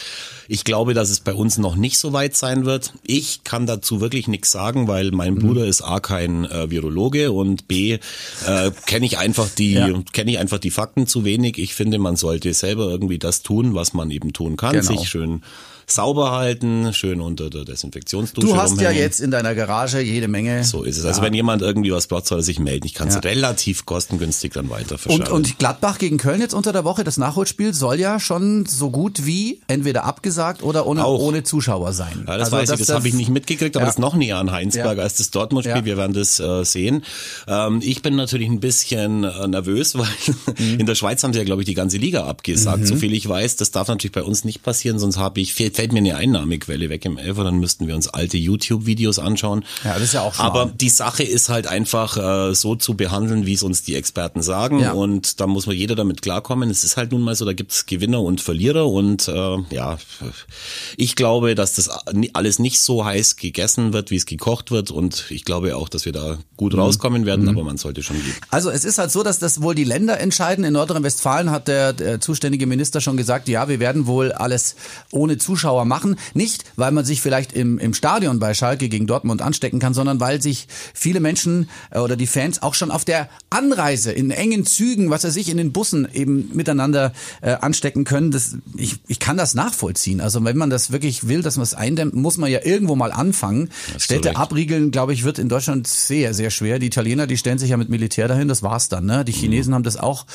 Ich 0.47 0.63
glaube, 0.65 0.93
dass 0.93 1.09
es 1.09 1.19
bei 1.21 1.33
uns 1.33 1.57
noch 1.57 1.75
nicht 1.75 1.97
so 1.97 2.11
weit 2.13 2.35
sein 2.35 2.65
wird. 2.65 2.93
Ich 3.05 3.43
kann 3.43 3.65
dazu 3.65 4.01
wirklich 4.01 4.27
nichts 4.27 4.51
sagen, 4.51 4.87
weil 4.87 5.11
mein 5.11 5.35
Bruder 5.35 5.65
ist 5.65 5.81
A 5.81 5.99
kein 5.99 6.45
äh, 6.45 6.69
Virologe 6.69 7.31
und 7.31 7.67
B 7.67 7.93
äh, 8.45 8.71
kenne 8.85 9.05
ich 9.05 9.17
einfach 9.17 9.47
die 9.49 9.73
Ja. 9.73 9.89
kenne 10.11 10.31
ich 10.31 10.39
einfach 10.39 10.59
die 10.59 10.71
Fakten 10.71 11.07
zu 11.07 11.23
wenig. 11.25 11.57
Ich 11.57 11.73
finde, 11.73 11.97
man 11.99 12.15
sollte 12.15 12.53
selber 12.53 12.89
irgendwie 12.89 13.12
das 13.19 13.41
tun, 13.43 13.73
was 13.75 13.93
man 13.93 14.11
eben 14.11 14.33
tun 14.33 14.57
kann, 14.57 14.73
Genau. 14.73 14.85
sich 14.85 15.07
schön 15.09 15.41
sauber 15.87 16.31
halten, 16.31 16.93
schön 16.93 17.21
unter 17.21 17.49
der 17.49 17.65
Desinfektionsdusche 17.65 18.47
Du 18.47 18.55
hast 18.55 18.71
ja 18.79 18.87
rumhängen. 18.89 18.97
jetzt 19.03 19.19
in 19.19 19.31
deiner 19.31 19.55
Garage 19.55 19.99
jede 20.01 20.27
Menge. 20.27 20.63
so 20.63 20.83
ist 20.83 20.97
es. 20.97 21.05
Also 21.05 21.21
wenn 21.21 21.33
jemand 21.33 21.61
irgendwie 21.61 21.91
was 21.91 22.07
braucht, 22.07 22.25
soll 22.27 22.39
er 22.39 22.43
sich 22.43 22.59
melden. 22.59 22.85
Ich 22.85 22.93
kann 22.93 23.07
es 23.07 23.15
Ja. 23.15 23.21
relativ 23.21 23.85
kostengünstig 23.85 24.53
dann 24.53 24.69
weiter 24.69 24.93
Und, 24.93 24.99
verschaffen. 24.99 25.33
und 25.33 25.59
Gladbach 25.59 25.97
gegen 25.97 26.17
Köln 26.17 26.41
jetzt 26.41 26.53
unter 26.53 26.71
der 26.73 26.83
Woche, 26.83 27.03
das 27.03 27.17
Nachholspiel 27.17 27.73
soll 27.73 27.99
ja 27.99 28.19
schon 28.19 28.65
so 28.65 28.89
gut 28.89 29.25
wie 29.25 29.61
entweder 29.67 30.03
abgesagt 30.05 30.63
oder 30.63 30.85
ohne, 30.87 31.03
Auch. 31.05 31.19
ohne 31.19 31.43
Zuschauer 31.43 31.93
sein. 31.93 32.23
Ja, 32.27 32.37
das 32.37 32.51
Also 32.53 32.57
weiß 32.57 32.79
ich, 32.79 32.85
das 32.87 32.95
habe 32.95 33.07
ich 33.07 33.13
nicht 33.13 33.29
mitgekriegt, 33.29 33.75
aber 33.75 33.83
Ja. 33.83 33.87
das 33.87 33.95
ist 33.95 33.99
noch 33.99 34.15
näher 34.15 34.37
an 34.37 34.51
Heinsberg 34.51 34.97
Ja. 34.97 35.03
als 35.03 35.15
das 35.15 35.31
Dortmund-Spiel. 35.31 35.75
Ja. 35.77 35.85
Wir 35.85 35.97
werden 35.97 36.13
das 36.13 36.39
äh, 36.39 36.63
sehen. 36.63 37.03
Ähm, 37.47 37.79
ich 37.83 38.01
bin 38.01 38.15
natürlich 38.15 38.47
ein 38.49 38.59
bisschen 38.59 39.23
äh, 39.23 39.47
nervös, 39.47 39.95
weil 39.97 40.07
Mhm. 40.57 40.79
in 40.79 40.85
der 40.85 40.95
Schweiz 40.95 41.23
haben 41.23 41.33
sie 41.33 41.39
ja, 41.39 41.45
glaube 41.45 41.61
ich, 41.61 41.65
die 41.65 41.73
ganze 41.73 41.97
Liga 41.97 42.25
abgesagt. 42.25 42.85
So 42.87 42.95
viel 42.95 43.13
ich 43.13 43.27
weiß, 43.27 43.55
das 43.57 43.71
darf 43.71 43.87
natürlich 43.87 44.11
bei 44.13 44.23
uns 44.23 44.43
nicht 44.45 44.63
passieren, 44.63 44.99
sonst 44.99 45.17
habe 45.17 45.41
ich 45.41 45.53
fällt, 45.53 45.72
fällt 45.73 45.91
mir 45.93 45.99
eine 45.99 46.15
Einnahmequelle 46.15 46.89
weg 46.89 47.05
im 47.05 47.17
Elfer, 47.17 47.43
dann 47.43 47.59
müssten 47.59 47.87
wir 47.87 47.95
uns 47.95 48.07
alte 48.07 48.37
YouTube-Videos 48.37 49.19
anschauen. 49.19 49.63
Ja, 49.83 49.93
das 49.93 50.03
ist 50.03 50.13
ja 50.13 50.21
auch 50.21 50.33
schlau. 50.33 50.43
Aber 50.43 50.65
die 50.73 50.89
Sache 50.89 51.23
ist 51.23 51.49
halt 51.49 51.67
einfach 51.67 52.17
äh, 52.17 52.55
so 52.55 52.75
zu 52.75 52.95
behandeln, 52.95 53.45
wie 53.45 53.53
es 53.53 53.63
uns 53.63 53.83
die 53.83 53.95
Experten 53.95 54.41
sagen. 54.41 54.79
Ja. 54.79 54.91
Und 54.93 55.39
da 55.39 55.47
muss 55.47 55.65
man 55.67 55.75
jeder 55.75 55.95
damit 55.95 56.21
klarkommen. 56.21 56.69
Es 56.69 56.83
ist 56.83 56.97
halt 56.97 57.11
nun 57.11 57.21
mal 57.21 57.35
so, 57.35 57.45
da 57.45 57.53
gibt's 57.53 57.85
Gewinner 57.85 58.21
und 58.21 58.41
Verlierer. 58.41 58.87
Und 58.87 59.27
äh, 59.27 59.57
ja, 59.71 59.97
ich 60.97 61.15
glaube, 61.15 61.55
dass 61.55 61.75
das 61.75 61.89
alles 62.33 62.59
nicht 62.59 62.81
so 62.81 63.05
heiß 63.05 63.35
gegessen 63.37 63.93
wird, 63.93 64.11
wie 64.11 64.15
es 64.17 64.25
gekocht 64.25 64.71
wird. 64.71 64.91
Und 64.91 65.25
ich 65.29 65.45
glaube 65.45 65.75
auch, 65.75 65.89
dass 65.89 66.05
wir 66.05 66.11
da 66.11 66.33
Mhm. 66.33 66.43
gut 66.57 66.77
rauskommen 66.77 67.25
werden, 67.25 67.49
aber 67.49 67.63
man 67.63 67.77
sollte 67.77 68.03
schon 68.03 68.15
gehen. 68.17 68.35
Also 68.49 68.69
es 68.69 68.85
ist 68.85 68.97
halt 68.97 69.11
so, 69.11 69.23
dass 69.23 69.39
das 69.39 69.61
wohl 69.61 69.75
die 69.75 69.83
Länder 69.83 70.19
entscheiden. 70.19 70.63
In 70.63 70.73
Nordrhein-Westfalen 70.73 71.51
hat 71.51 71.67
der, 71.67 71.93
der 71.93 72.21
zuständige 72.21 72.67
Minister 72.67 73.01
schon 73.01 73.17
gesagt, 73.17 73.47
ja, 73.49 73.67
wir 73.67 73.79
werden 73.79 74.07
wohl 74.07 74.31
alles 74.31 74.75
ohne 75.11 75.37
Zuschauer 75.37 75.62
machen. 75.85 76.17
Nicht, 76.33 76.65
weil 76.75 76.91
man 76.91 77.05
sich 77.05 77.21
vielleicht 77.21 77.53
im, 77.53 77.79
im 77.79 77.93
Stadion 77.93 78.39
bei 78.39 78.53
Schalke 78.53 78.89
gegen 78.89 79.07
Dortmund 79.07 79.41
anstecken 79.41 79.79
kann, 79.79 79.93
sondern 79.93 80.19
weil 80.19 80.41
sich 80.41 80.67
viele 80.93 81.19
Menschen 81.19 81.69
äh, 81.91 81.99
oder 81.99 82.15
die 82.15 82.27
Fans 82.27 82.61
auch 82.61 82.73
schon 82.73 82.91
auf 82.91 83.05
der 83.05 83.29
Anreise 83.49 84.11
in 84.11 84.31
engen 84.31 84.65
Zügen, 84.65 85.09
was 85.09 85.23
weiß 85.23 85.35
ich, 85.35 85.49
in 85.49 85.57
den 85.57 85.71
Bussen 85.71 86.07
eben 86.13 86.49
miteinander 86.53 87.13
äh, 87.41 87.53
anstecken 87.53 88.03
können. 88.03 88.31
Das, 88.31 88.55
ich, 88.75 88.97
ich 89.07 89.19
kann 89.19 89.37
das 89.37 89.53
nachvollziehen. 89.53 90.21
Also 90.21 90.43
wenn 90.43 90.57
man 90.57 90.69
das 90.69 90.91
wirklich 90.91 91.27
will, 91.27 91.41
dass 91.41 91.57
man 91.57 91.63
es 91.63 91.73
eindämmt, 91.73 92.13
muss 92.13 92.37
man 92.37 92.49
ja 92.51 92.59
irgendwo 92.63 92.95
mal 92.95 93.11
anfangen. 93.11 93.69
Städte 93.97 94.29
recht. 94.29 94.37
abriegeln, 94.37 94.91
glaube 94.91 95.13
ich, 95.13 95.23
wird 95.23 95.39
in 95.39 95.49
Deutschland 95.49 95.87
sehr, 95.87 96.33
sehr 96.33 96.49
schwer. 96.49 96.79
Die 96.79 96.87
Italiener, 96.87 97.27
die 97.27 97.37
stellen 97.37 97.57
sich 97.57 97.69
ja 97.69 97.77
mit 97.77 97.89
Militär 97.89 98.27
dahin, 98.27 98.47
das 98.47 98.63
war's 98.63 98.89
dann. 98.89 99.05
Ne? 99.05 99.25
Die 99.25 99.31
Chinesen 99.31 99.73
haben 99.73 99.83
das 99.83 99.97
auch. 99.97 100.25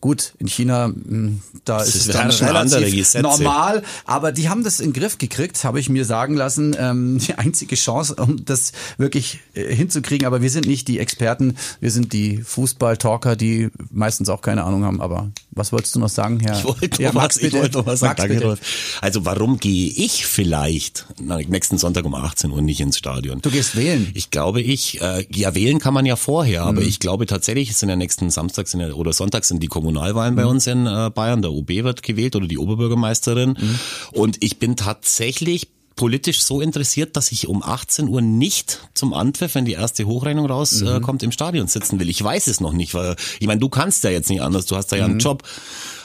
Gut, 0.00 0.34
in 0.38 0.46
China, 0.46 0.88
mh, 0.88 1.32
da 1.64 1.82
ist 1.82 1.94
es 1.96 2.06
dann 2.08 2.30
relativ 2.30 3.14
normal, 3.14 3.82
aber 4.04 4.30
die 4.30 4.48
haben 4.48 4.62
das 4.62 4.75
in 4.80 4.92
den 4.92 5.00
Griff 5.00 5.18
gekriegt, 5.18 5.62
habe 5.64 5.80
ich 5.80 5.88
mir 5.88 6.04
sagen 6.04 6.34
lassen. 6.34 6.76
Ähm, 6.78 7.18
die 7.26 7.34
einzige 7.34 7.76
Chance, 7.76 8.16
um 8.16 8.44
das 8.44 8.72
wirklich 8.98 9.40
äh, 9.54 9.74
hinzukriegen, 9.74 10.26
aber 10.26 10.42
wir 10.42 10.50
sind 10.50 10.66
nicht 10.66 10.88
die 10.88 10.98
Experten, 10.98 11.56
wir 11.80 11.90
sind 11.90 12.12
die 12.12 12.38
Fußball-Talker, 12.38 13.36
die 13.36 13.70
meistens 13.90 14.28
auch 14.28 14.42
keine 14.42 14.64
Ahnung 14.64 14.84
haben. 14.84 15.00
Aber 15.00 15.30
was 15.56 15.72
wolltest 15.72 15.94
du 15.96 15.98
noch 16.00 16.08
sagen, 16.08 16.38
Herr? 16.40 16.58
Ich 16.58 16.64
wollte 16.64 17.02
Ja, 17.02 17.12
Max, 17.12 17.36
was, 17.36 17.42
ich 17.42 17.52
wollte 17.54 17.78
noch 17.78 17.86
was 17.86 18.00
sagen. 18.00 18.20
Max, 18.22 18.40
Danke. 18.40 18.58
Also 19.00 19.24
warum 19.24 19.58
gehe 19.58 19.88
ich 19.88 20.26
vielleicht 20.26 21.06
na, 21.20 21.38
nächsten 21.38 21.78
Sonntag 21.78 22.04
um 22.04 22.14
18 22.14 22.50
Uhr 22.52 22.60
nicht 22.62 22.80
ins 22.80 22.98
Stadion? 22.98 23.40
Du 23.42 23.50
gehst 23.50 23.74
wählen. 23.76 24.10
Ich 24.14 24.30
glaube, 24.30 24.60
ich, 24.60 25.00
äh, 25.00 25.26
ja, 25.34 25.54
wählen 25.54 25.78
kann 25.78 25.94
man 25.94 26.06
ja 26.06 26.16
vorher, 26.16 26.62
aber 26.62 26.82
Mhm. 26.82 26.88
ich 26.88 27.00
glaube 27.00 27.26
tatsächlich, 27.26 27.70
es 27.70 27.80
sind 27.80 27.88
ja 27.88 27.96
nächsten 27.96 28.30
Samstag 28.30 28.68
sind 28.68 28.80
ja, 28.80 28.92
oder 28.92 29.12
Sonntag 29.12 29.44
sind 29.44 29.62
die 29.62 29.68
Kommunalwahlen 29.68 30.34
Mhm. 30.34 30.36
bei 30.36 30.46
uns 30.46 30.66
in 30.66 30.86
äh, 30.86 31.10
Bayern. 31.14 31.42
Der 31.42 31.52
OB 31.52 31.82
wird 31.84 32.02
gewählt 32.02 32.36
oder 32.36 32.46
die 32.46 32.58
Oberbürgermeisterin. 32.58 33.56
Mhm. 33.58 33.78
Und 34.12 34.42
ich 34.44 34.58
bin 34.58 34.76
tatsächlich 34.76 35.68
politisch 35.96 36.42
so 36.42 36.60
interessiert, 36.60 37.16
dass 37.16 37.32
ich 37.32 37.48
um 37.48 37.62
18 37.62 38.08
Uhr 38.08 38.20
nicht 38.20 38.80
zum 38.94 39.14
Anpfiff, 39.14 39.54
wenn 39.54 39.64
die 39.64 39.72
erste 39.72 40.04
Hochrechnung 40.04 40.46
rauskommt, 40.46 40.82
Mhm. 40.90 40.96
äh, 40.96 41.00
kommt, 41.00 41.22
im 41.22 41.32
Stadion 41.32 41.66
sitzen 41.68 41.98
will. 41.98 42.08
Ich 42.10 42.22
weiß 42.22 42.46
es 42.48 42.60
noch 42.60 42.72
nicht, 42.72 42.92
weil 42.94 43.16
ich 43.40 43.46
meine, 43.46 43.60
du 43.60 43.68
kannst 43.68 44.04
ja 44.04 44.10
jetzt 44.10 44.28
nicht 44.30 44.42
anders, 44.42 44.66
du 44.66 44.76
hast 44.76 44.88
da 44.92 44.96
ja 44.96 45.04
Mhm. 45.06 45.12
einen 45.12 45.20
Job. 45.20 45.42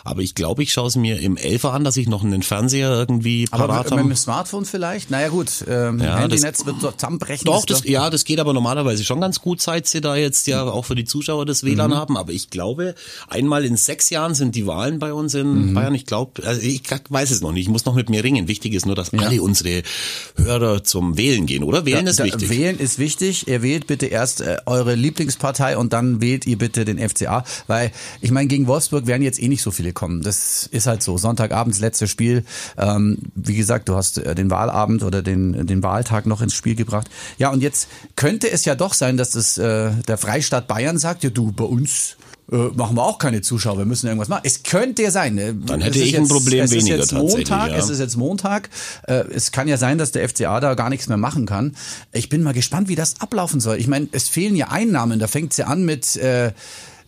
Aber 0.04 0.22
ich 0.24 0.34
glaube, 0.34 0.64
ich 0.64 0.74
schaue 0.74 0.88
es 0.88 0.96
mir 0.96 1.20
im 1.20 1.38
Elfer 1.38 1.74
an, 1.74 1.84
dass 1.84 1.96
ich 1.96 2.08
noch 2.08 2.24
einen 2.24 2.42
Fernseher 2.42 2.90
irgendwie 2.90 3.48
Aber 3.52 3.68
parat 3.68 3.92
habe. 3.92 4.02
mit 4.04 4.12
dem 4.14 4.16
Smartphone 4.18 4.66
vielleicht? 4.66 5.12
Naja 5.12 5.28
gut, 5.28 5.64
ähm, 5.68 6.00
Ja, 6.00 6.18
Handynetz 6.18 6.66
wird 6.66 6.78
dort 6.82 7.00
zusammenbrechen. 7.00 7.46
Doch, 7.46 7.66
das 7.66 7.84
ja, 7.86 8.10
das 8.10 8.26
geht 8.26 8.40
aber 8.40 8.54
normalerweise 8.54 9.04
schon 9.04 9.22
ganz 9.22 9.42
gut, 9.42 9.62
seit 9.62 9.86
sie 9.88 10.02
da 10.02 10.16
jetzt 10.16 10.48
ja 10.48 10.64
auch 10.64 10.86
für 10.86 10.96
die 10.96 11.06
Zuschauer 11.06 11.46
das 11.46 11.64
WLAN 11.64 11.94
haben. 11.94 12.18
Aber 12.18 12.32
ich 12.32 12.50
glaube, 12.50 12.96
einmal 13.28 13.64
in 13.64 13.78
sechs 13.78 14.10
Jahren 14.10 14.34
sind 14.34 14.56
die 14.56 14.66
Wahlen 14.66 14.98
bei 14.98 15.14
uns 15.14 15.36
in 15.36 15.76
Bayern. 15.76 15.94
Ich 15.94 16.08
glaube, 16.08 16.48
also 16.48 16.62
ich 16.62 16.82
weiß 17.10 17.30
es 17.30 17.42
noch 17.42 17.52
nicht. 17.52 17.64
Ich 17.66 17.70
muss 17.70 17.86
noch 17.86 17.94
mit 17.94 18.10
mir 18.10 18.24
ringen. 18.24 18.48
Wichtig 18.48 18.74
ist 18.74 18.88
nur, 18.88 18.96
dass 18.96 19.14
alle 19.14 19.40
unsere 19.44 19.81
Hörer 20.36 20.84
zum 20.84 21.18
Wählen 21.18 21.46
gehen, 21.46 21.64
oder? 21.64 21.86
Wählen 21.86 22.08
ist 22.08 22.20
Da- 22.20 22.24
wichtig. 22.26 22.50
Wählen 22.50 22.80
ist 22.80 23.00
wichtig. 23.00 23.48
Ihr 23.48 23.62
wählt 23.62 23.88
bitte 23.88 24.06
erst 24.08 24.42
äh, 24.42 24.58
eure 24.66 24.96
Lieblingspartei 24.96 25.78
und 25.78 25.94
dann 25.94 26.22
wählt 26.22 26.46
ihr 26.46 26.58
bitte 26.58 26.86
den 26.86 26.98
FCA, 26.98 27.44
weil 27.68 27.92
ich 28.22 28.32
meine, 28.32 28.48
gegen 28.48 28.68
Wolfsburg 28.68 29.08
werden 29.08 29.22
jetzt 29.24 29.42
eh 29.42 29.48
nicht 29.48 29.62
so 29.62 29.72
viele 29.72 29.94
kommen. 29.94 30.22
Das 30.22 30.68
ist 30.72 30.88
halt 30.88 31.04
so. 31.04 31.18
Sonntagabends 31.18 31.80
letztes 31.80 32.10
Spiel. 32.10 32.44
Ähm, 32.78 33.18
wie 33.36 33.56
gesagt, 33.56 33.90
du 33.90 33.96
hast 33.96 34.18
äh, 34.18 34.36
den 34.36 34.50
Wahlabend 34.50 35.04
oder 35.04 35.22
den 35.22 35.66
den 35.68 35.84
Wahltag 35.84 36.26
noch 36.26 36.42
ins 36.42 36.54
Spiel 36.54 36.76
gebracht. 36.76 37.08
Ja, 37.38 37.50
und 37.52 37.62
jetzt 37.62 37.88
könnte 38.16 38.50
es 38.52 38.66
ja 38.66 38.76
doch 38.76 38.94
sein, 38.94 39.18
dass 39.18 39.32
das 39.32 39.58
äh, 39.58 39.92
der 40.08 40.18
Freistaat 40.18 40.68
Bayern 40.68 40.98
sagt, 40.98 41.24
ja 41.24 41.30
du 41.30 41.52
bei 41.52 41.64
uns 41.64 42.16
äh, 42.52 42.56
machen 42.76 42.98
wir 42.98 43.04
auch 43.04 43.18
keine 43.18 43.42
Zuschauer, 43.42 43.78
wir 43.78 43.86
müssen 43.86 44.08
irgendwas 44.08 44.28
machen. 44.28 44.42
Es 44.44 44.64
könnte 44.64 45.04
ja 45.04 45.12
sein. 45.12 45.38
äh, 45.38 45.54
Dann 45.54 45.82
hätte 45.82 46.00
ist 46.00 46.06
ich 46.06 46.18
ein 46.18 46.28
Problem 46.28 46.66
es 46.66 46.72
ist 46.72 46.78
weniger 46.78 46.98
jetzt 46.98 47.12
tatsächlich, 47.12 47.50
Montag, 47.50 47.72
ja. 47.72 47.78
es 47.78 47.90
ist 47.90 48.00
jetzt 48.00 48.18
Montag. 48.18 48.70
Äh, 49.08 49.24
es 49.34 49.52
kann 49.52 49.68
ja 49.68 49.78
sein, 49.78 49.98
dass 49.98 50.12
der 50.12 50.28
FCA 50.28 50.60
da 50.60 50.74
gar 50.74 50.90
nichts 50.90 51.08
mehr 51.08 51.18
machen 51.18 51.46
kann. 51.46 51.76
Ich 52.12 52.30
bin 52.30 52.44
mal 52.44 52.54
gespannt, 52.54 52.90
wie 52.90 52.96
das 52.96 53.22
ablaufen 53.22 53.60
soll. 53.60 53.78
Ich 53.78 53.88
meine, 53.88 54.08
es 54.12 54.28
fehlen 54.28 54.56
ja 54.56 54.68
Einnahmen. 54.68 55.20
Da 55.20 55.28
fängt's 55.28 55.58
ja 55.58 55.68
an 55.68 55.86
mit 55.86 56.18
äh, 56.18 56.52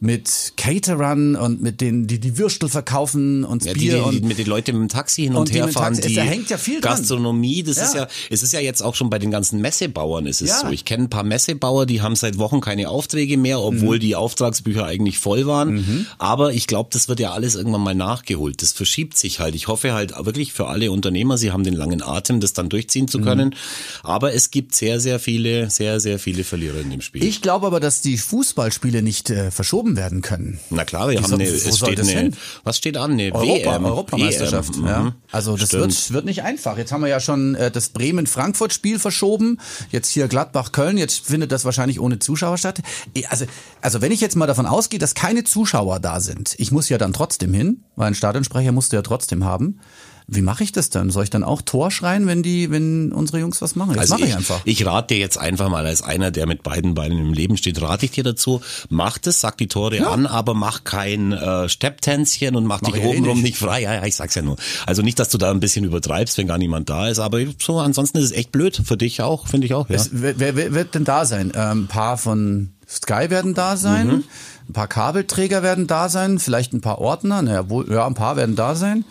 mit 0.04 0.54
Caterern 0.58 1.36
und 1.38 1.62
mit 1.62 1.80
denen, 1.80 2.08
die 2.08 2.20
die 2.20 2.38
Würstel 2.38 2.68
verkaufen 2.68 3.44
und 3.46 3.64
Ja, 3.64 3.72
Bier 3.74 3.96
die, 3.96 4.00
und 4.02 4.14
die 4.16 4.22
mit 4.28 4.38
den 4.38 4.48
Leuten 4.48 4.74
mit 4.78 4.90
dem 4.92 4.94
Taxi 4.94 5.24
hin 5.24 5.32
und 5.36 5.50
und, 5.50 5.54
her 5.54 5.68
fahren, 5.70 5.98
die 6.00 6.14
da 6.14 6.22
hängt 6.24 6.50
ja 6.50 6.58
viel 6.58 6.82
dran. 6.82 6.98
Gastronomie, 6.98 7.64
das 7.64 7.78
Ja. 7.78 7.84
ist 7.86 7.96
ja, 7.96 8.08
es 8.30 8.44
ist 8.44 8.52
ja 8.54 8.60
jetzt 8.60 8.82
auch 8.84 8.96
schon 8.96 9.10
bei 9.10 9.18
den 9.18 9.32
ganzen 9.32 9.62
Messebauern 9.62 10.26
ist 10.26 10.42
es 10.42 10.50
Ja. 10.50 10.60
so. 10.60 10.68
Ich 10.70 10.84
kenne 10.84 11.06
ein 11.06 11.10
paar 11.10 11.24
Messebauer, 11.24 11.86
die 11.86 12.02
haben 12.02 12.16
seit 12.18 12.38
Wochen 12.38 12.60
keine 12.60 12.90
Aufträge 12.90 13.38
mehr, 13.38 13.58
Mhm. 13.60 13.64
obwohl 13.64 13.98
die 14.00 14.16
Auftragsbücher 14.18 14.86
eigentlich 14.86 15.20
voll 15.20 15.48
waren. 15.48 16.08
Aber 16.18 16.54
ich 16.54 16.68
glaube, 16.68 16.90
das 16.92 17.08
wird 17.08 17.20
ja 17.22 17.32
alles 17.32 17.56
irgendwann 17.56 17.82
mal 17.82 17.96
nachgeholt. 17.96 18.62
Das 18.62 18.74
verschiebt 18.74 19.18
sich 19.18 19.40
halt. 19.40 19.56
Ich 19.56 19.68
hoffe 19.70 19.94
halt 19.94 20.14
wirklich 20.26 20.52
für 20.52 20.68
alle 20.68 20.92
Unternehmer, 20.92 21.38
sie 21.38 21.52
haben 21.52 21.64
den 21.64 21.74
langen 21.76 22.02
Atem, 22.02 22.42
das 22.42 22.52
dann 22.54 22.68
durchziehen 22.68 23.04
Mhm. 23.06 23.08
zu 23.08 23.22
können. 23.22 23.56
Aber 24.04 24.34
es 24.34 24.52
gibt 24.52 24.76
sehr, 24.76 25.00
sehr 25.00 25.20
viele, 25.20 25.70
sehr, 25.70 26.00
sehr 26.02 26.20
viele 26.20 26.44
Verlierer 26.44 26.80
in 26.82 26.90
dem 26.92 27.02
Spiel. 27.02 27.24
ich 27.24 27.42
glaube 27.42 27.68
aber, 27.68 27.80
dass 27.80 28.02
die 28.02 28.18
Fußballspiele 28.18 29.02
nicht 29.02 29.30
äh, 29.30 29.50
verschoben 29.50 29.93
werden 29.96 30.22
können. 30.22 30.60
Na 30.70 30.86
klar, 30.86 31.10
wir 31.10 31.22
haben 31.22 31.34
eine, 31.34 31.46
wo 31.46 31.54
es 31.54 31.78
steht 31.78 32.00
das 32.00 32.10
eine, 32.10 32.20
hin? 32.20 32.36
was 32.64 32.78
steht 32.78 32.98
an? 32.98 33.12
Eine 33.14 33.34
Europa, 33.34 33.76
WM, 33.76 33.86
Europameisterschaft. 33.86 34.76
EM, 34.76 34.86
Ja. 34.86 35.00
mhm. 35.04 35.14
Also 35.32 35.58
das 35.58 35.70
Stimmt. 35.70 35.84
wird, 35.84 36.14
wird 36.14 36.26
nicht 36.26 36.44
einfach. 36.44 36.78
Jetzt 36.78 36.92
haben 36.92 37.02
wir 37.02 37.08
ja 37.10 37.20
schon 37.20 37.56
äh, 37.56 37.72
das 37.72 37.90
Bremen-Frankfurt-Spiel 37.90 39.00
verschoben. 39.00 39.60
Jetzt 39.92 40.10
hier 40.10 40.28
Gladbach-Köln. 40.28 40.98
Jetzt 40.98 41.26
findet 41.26 41.52
das 41.52 41.66
wahrscheinlich 41.66 42.00
ohne 42.00 42.20
Zuschauer 42.20 42.58
statt. 42.58 42.82
Also, 43.30 43.46
also 43.82 44.02
wenn 44.02 44.12
ich 44.12 44.22
jetzt 44.22 44.36
mal 44.36 44.48
davon 44.48 44.66
ausgehe, 44.66 45.00
dass 45.00 45.14
keine 45.16 45.44
Zuschauer 45.44 46.00
da 46.00 46.20
sind, 46.20 46.56
ich 46.58 46.72
muss 46.72 46.90
ja 46.90 46.98
dann 46.98 47.14
trotzdem 47.14 47.54
hin, 47.54 47.84
weil 47.96 48.08
ein 48.08 48.16
Stadionsprecher 48.16 48.72
musst 48.72 48.92
du 48.92 48.96
ja 48.98 49.02
trotzdem 49.02 49.44
haben. 49.46 49.80
Wie 50.28 50.42
mache 50.42 50.64
ich 50.64 50.72
das 50.72 50.90
dann? 50.90 51.10
Soll 51.10 51.26
ich 51.26 51.30
dann 51.30 51.44
auch 51.44 51.62
Tor 51.62 51.92
schreien, 51.92 52.28
wenn 52.28 52.44
die, 52.44 52.72
wenn 52.72 53.12
unsere 53.12 53.40
Jungs 53.40 53.62
was 53.62 53.76
machen? 53.76 53.92
Jetzt 53.92 54.00
Also 54.00 54.14
mache 54.16 54.24
ich, 54.24 54.30
ich, 54.30 54.36
einfach. 54.36 54.62
ich 54.66 54.86
rate 54.86 55.14
dir 55.14 55.20
jetzt 55.20 55.38
einfach 55.38 55.70
mal 55.70 55.86
als 55.86 56.02
einer, 56.02 56.32
der 56.32 56.48
mit 56.48 56.64
beiden 56.64 56.94
Beinen 56.94 57.18
im 57.20 57.34
Leben 57.34 57.58
steht, 57.58 57.82
rate 57.82 58.06
ich 58.06 58.12
dir 58.12 58.24
dazu, 58.24 58.62
mach 58.90 59.18
das, 59.18 59.40
sag 59.42 59.58
die 59.58 59.68
Tore 59.68 60.08
an, 60.08 60.26
aber 60.26 60.54
mach 60.54 60.84
kein 60.84 61.34
äh, 61.34 61.68
Stepptänzchen 61.70 62.56
und 62.56 62.66
mach, 62.66 62.82
Mach 62.82 62.92
dich 62.92 63.00
ich 63.02 63.04
eh 63.04 63.08
obenrum 63.08 63.38
nicht. 63.38 63.44
nicht 63.44 63.58
frei. 63.58 63.82
Ja, 63.82 63.94
ja, 63.96 64.06
ich 64.06 64.16
sag's 64.16 64.36
ja 64.36 64.42
nur. 64.42 64.56
Also 64.86 65.02
nicht, 65.02 65.20
dass 65.20 65.30
du 65.30 65.38
da 65.38 65.52
ein 65.52 65.60
bisschen 65.60 65.86
übertreibst, 65.86 66.38
wenn 66.38 66.48
gar 66.48 66.58
niemand 66.58 66.90
da 66.90 67.08
ist, 67.10 67.20
aber 67.20 67.40
so 67.62 67.80
ansonsten 67.80 68.18
ist 68.18 68.26
es 68.26 68.32
echt 68.32 68.52
blöd 68.52 68.82
für 68.86 68.98
dich 68.98 69.22
auch, 69.22 69.48
finde 69.48 69.68
ich 69.68 69.74
auch. 69.74 69.90
Ja. 69.90 69.96
Es, 69.96 70.10
wer, 70.14 70.40
wer, 70.40 70.56
wer 70.56 70.74
wird 70.74 70.96
denn 70.96 71.04
da 71.04 71.26
sein? 71.26 71.52
Ähm, 71.56 71.84
Ein 71.84 71.88
paar 71.88 72.18
von 72.18 72.70
Sky 72.88 73.30
werden 73.30 73.54
da 73.54 73.76
sein, 73.78 74.08
mhm. 74.08 74.24
ein 74.70 74.74
paar 74.74 74.88
Kabelträger 74.88 75.64
werden 75.64 75.88
da 75.88 76.10
sein, 76.10 76.40
vielleicht 76.40 76.74
ein 76.74 76.82
paar 76.82 77.00
Ordner, 77.00 77.42
naja, 77.42 77.70
wohl, 77.70 77.92
ja, 77.92 78.06
ein 78.06 78.14
paar 78.14 78.36
werden 78.36 78.56
da 78.56 78.76
sein 78.76 79.06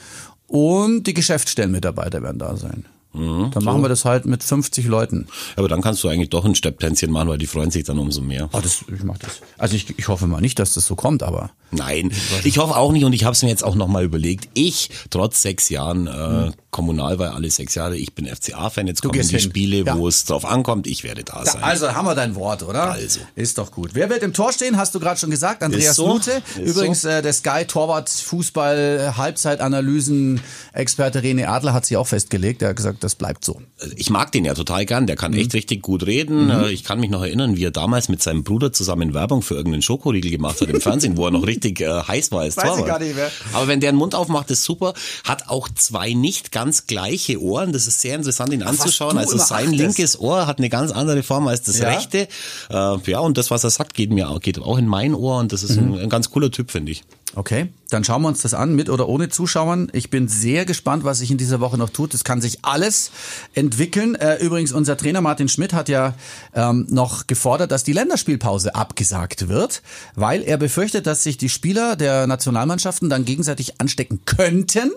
und 0.52 1.04
die 1.04 1.14
Geschäftsstellenmitarbeiter 1.14 2.22
werden 2.22 2.38
da 2.38 2.56
sein. 2.58 2.84
Mhm, 3.14 3.50
dann 3.52 3.62
so. 3.62 3.70
machen 3.70 3.82
wir 3.82 3.88
das 3.88 4.04
halt 4.04 4.26
mit 4.26 4.42
50 4.42 4.86
Leuten. 4.86 5.26
Aber 5.56 5.68
dann 5.68 5.80
kannst 5.80 6.04
du 6.04 6.08
eigentlich 6.08 6.28
doch 6.28 6.44
ein 6.44 6.54
Stepptänzchen 6.54 7.10
machen, 7.10 7.28
weil 7.28 7.38
die 7.38 7.46
freuen 7.46 7.70
sich 7.70 7.84
dann 7.84 7.98
umso 7.98 8.20
mehr. 8.20 8.50
Oh, 8.52 8.60
das, 8.62 8.84
ich 8.94 9.02
mach 9.02 9.16
das. 9.18 9.40
Also 9.56 9.76
ich, 9.76 9.98
ich 9.98 10.08
hoffe 10.08 10.26
mal 10.26 10.40
nicht, 10.40 10.58
dass 10.58 10.74
das 10.74 10.86
so 10.86 10.94
kommt, 10.94 11.22
aber. 11.22 11.50
Nein, 11.70 12.12
ich 12.44 12.58
hoffe 12.58 12.76
auch 12.76 12.92
nicht 12.92 13.04
und 13.04 13.14
ich 13.14 13.24
habe 13.24 13.32
es 13.32 13.42
mir 13.42 13.48
jetzt 13.48 13.64
auch 13.64 13.74
nochmal 13.74 14.04
überlegt. 14.04 14.48
Ich, 14.52 14.90
trotz 15.08 15.40
sechs 15.40 15.70
Jahren 15.70 16.06
äh, 16.06 16.46
mhm. 16.46 16.52
Kommunalwahl, 16.72 17.28
alle 17.28 17.50
sechs 17.50 17.74
Jahre, 17.74 17.96
ich 17.96 18.14
bin 18.14 18.26
FCA-Fan, 18.26 18.86
jetzt 18.86 19.04
du 19.04 19.10
kommen 19.10 19.20
die 19.20 19.28
hin. 19.28 19.40
Spiele, 19.40 19.84
ja. 19.84 19.96
wo 19.96 20.08
es 20.08 20.24
drauf 20.24 20.44
ankommt, 20.44 20.86
ich 20.86 21.04
werde 21.04 21.22
da 21.22 21.44
sein. 21.44 21.62
also 21.62 21.94
haben 21.94 22.06
wir 22.06 22.14
dein 22.14 22.34
Wort, 22.34 22.62
oder? 22.62 22.92
Also. 22.92 23.20
Ist 23.36 23.58
doch 23.58 23.70
gut. 23.70 23.90
Wer 23.92 24.08
wird 24.08 24.22
im 24.22 24.32
Tor 24.32 24.52
stehen, 24.52 24.78
hast 24.78 24.94
du 24.94 24.98
gerade 24.98 25.20
schon 25.20 25.30
gesagt, 25.30 25.62
Andreas 25.62 25.96
so. 25.96 26.08
Lute. 26.08 26.42
Übrigens 26.58 27.02
so. 27.02 27.08
äh, 27.08 27.22
der 27.22 27.34
Sky 27.34 27.66
Torwart 27.66 28.08
Fußball 28.08 29.14
Halbzeitanalysen 29.16 30.40
Experte 30.72 31.20
René 31.20 31.46
Adler 31.46 31.74
hat 31.74 31.86
sie 31.86 31.96
auch 31.96 32.06
festgelegt, 32.06 32.62
er 32.62 32.70
hat 32.70 32.76
gesagt, 32.76 33.04
das 33.04 33.14
bleibt 33.14 33.44
so 33.44 33.60
ich 33.96 34.10
mag 34.10 34.32
den 34.32 34.44
ja 34.44 34.54
total 34.54 34.86
gern, 34.86 35.06
der 35.06 35.16
kann 35.16 35.32
mhm. 35.32 35.38
echt 35.38 35.54
richtig 35.54 35.82
gut 35.82 36.06
reden. 36.06 36.46
Mhm. 36.46 36.50
Äh, 36.50 36.70
ich 36.70 36.84
kann 36.84 37.00
mich 37.00 37.10
noch 37.10 37.22
erinnern, 37.22 37.56
wie 37.56 37.64
er 37.64 37.70
damals 37.70 38.08
mit 38.08 38.22
seinem 38.22 38.44
Bruder 38.44 38.72
zusammen 38.72 39.14
Werbung 39.14 39.42
für 39.42 39.54
irgendeinen 39.54 39.82
Schokoriegel 39.82 40.30
gemacht 40.30 40.60
hat 40.60 40.68
im 40.68 40.80
Fernsehen, 40.80 41.16
wo 41.16 41.26
er 41.26 41.30
noch 41.30 41.46
richtig 41.46 41.80
äh, 41.80 42.02
heiß 42.02 42.32
war 42.32 42.40
als 42.42 42.56
Weiß 42.56 42.78
ich 42.78 42.86
gar 42.86 42.98
nicht 42.98 43.14
mehr. 43.14 43.30
Aber 43.52 43.68
wenn 43.68 43.80
der 43.80 43.92
den 43.92 43.98
Mund 43.98 44.14
aufmacht, 44.14 44.50
ist 44.50 44.64
super. 44.64 44.94
Hat 45.24 45.48
auch 45.48 45.68
zwei 45.74 46.12
nicht 46.14 46.52
ganz 46.52 46.61
gleiche 46.86 47.40
Ohren. 47.40 47.72
Das 47.72 47.86
ist 47.86 48.00
sehr 48.00 48.16
interessant, 48.16 48.52
ihn 48.52 48.62
anzuschauen. 48.62 49.18
Also 49.18 49.38
sein 49.38 49.72
linkes 49.72 50.18
Ohr 50.18 50.46
hat 50.46 50.58
eine 50.58 50.68
ganz 50.68 50.90
andere 50.90 51.22
Form 51.22 51.46
als 51.48 51.62
das 51.62 51.78
ja. 51.78 51.88
rechte. 51.88 52.28
Äh, 52.70 52.96
ja, 53.06 53.20
und 53.20 53.38
das, 53.38 53.50
was 53.50 53.64
er 53.64 53.70
sagt, 53.70 53.94
geht 53.94 54.10
mir 54.10 54.38
geht 54.40 54.58
auch 54.58 54.78
in 54.78 54.86
mein 54.86 55.14
Ohr 55.14 55.38
und 55.38 55.52
das 55.52 55.62
ist 55.62 55.76
mhm. 55.76 55.94
ein, 55.94 56.00
ein 56.00 56.08
ganz 56.08 56.30
cooler 56.30 56.50
Typ, 56.50 56.70
finde 56.70 56.92
ich. 56.92 57.02
Okay, 57.34 57.68
dann 57.88 58.04
schauen 58.04 58.22
wir 58.22 58.28
uns 58.28 58.42
das 58.42 58.52
an, 58.52 58.74
mit 58.74 58.90
oder 58.90 59.08
ohne 59.08 59.28
Zuschauern. 59.30 59.88
Ich 59.92 60.10
bin 60.10 60.28
sehr 60.28 60.66
gespannt, 60.66 61.04
was 61.04 61.18
sich 61.18 61.30
in 61.30 61.38
dieser 61.38 61.60
Woche 61.60 61.78
noch 61.78 61.88
tut. 61.88 62.12
Es 62.12 62.24
kann 62.24 62.40
sich 62.40 62.58
alles 62.62 63.10
entwickeln. 63.54 64.14
Äh, 64.14 64.36
übrigens, 64.36 64.72
unser 64.72 64.96
Trainer 64.96 65.20
Martin 65.20 65.48
Schmidt 65.48 65.72
hat 65.72 65.88
ja 65.88 66.14
ähm, 66.54 66.86
noch 66.90 67.26
gefordert, 67.26 67.70
dass 67.70 67.84
die 67.84 67.92
Länderspielpause 67.92 68.74
abgesagt 68.74 69.48
wird, 69.48 69.82
weil 70.14 70.42
er 70.42 70.58
befürchtet, 70.58 71.06
dass 71.06 71.22
sich 71.22 71.38
die 71.38 71.48
Spieler 71.48 71.96
der 71.96 72.26
Nationalmannschaften 72.26 73.08
dann 73.08 73.24
gegenseitig 73.24 73.80
anstecken 73.80 74.20
könnten. 74.26 74.90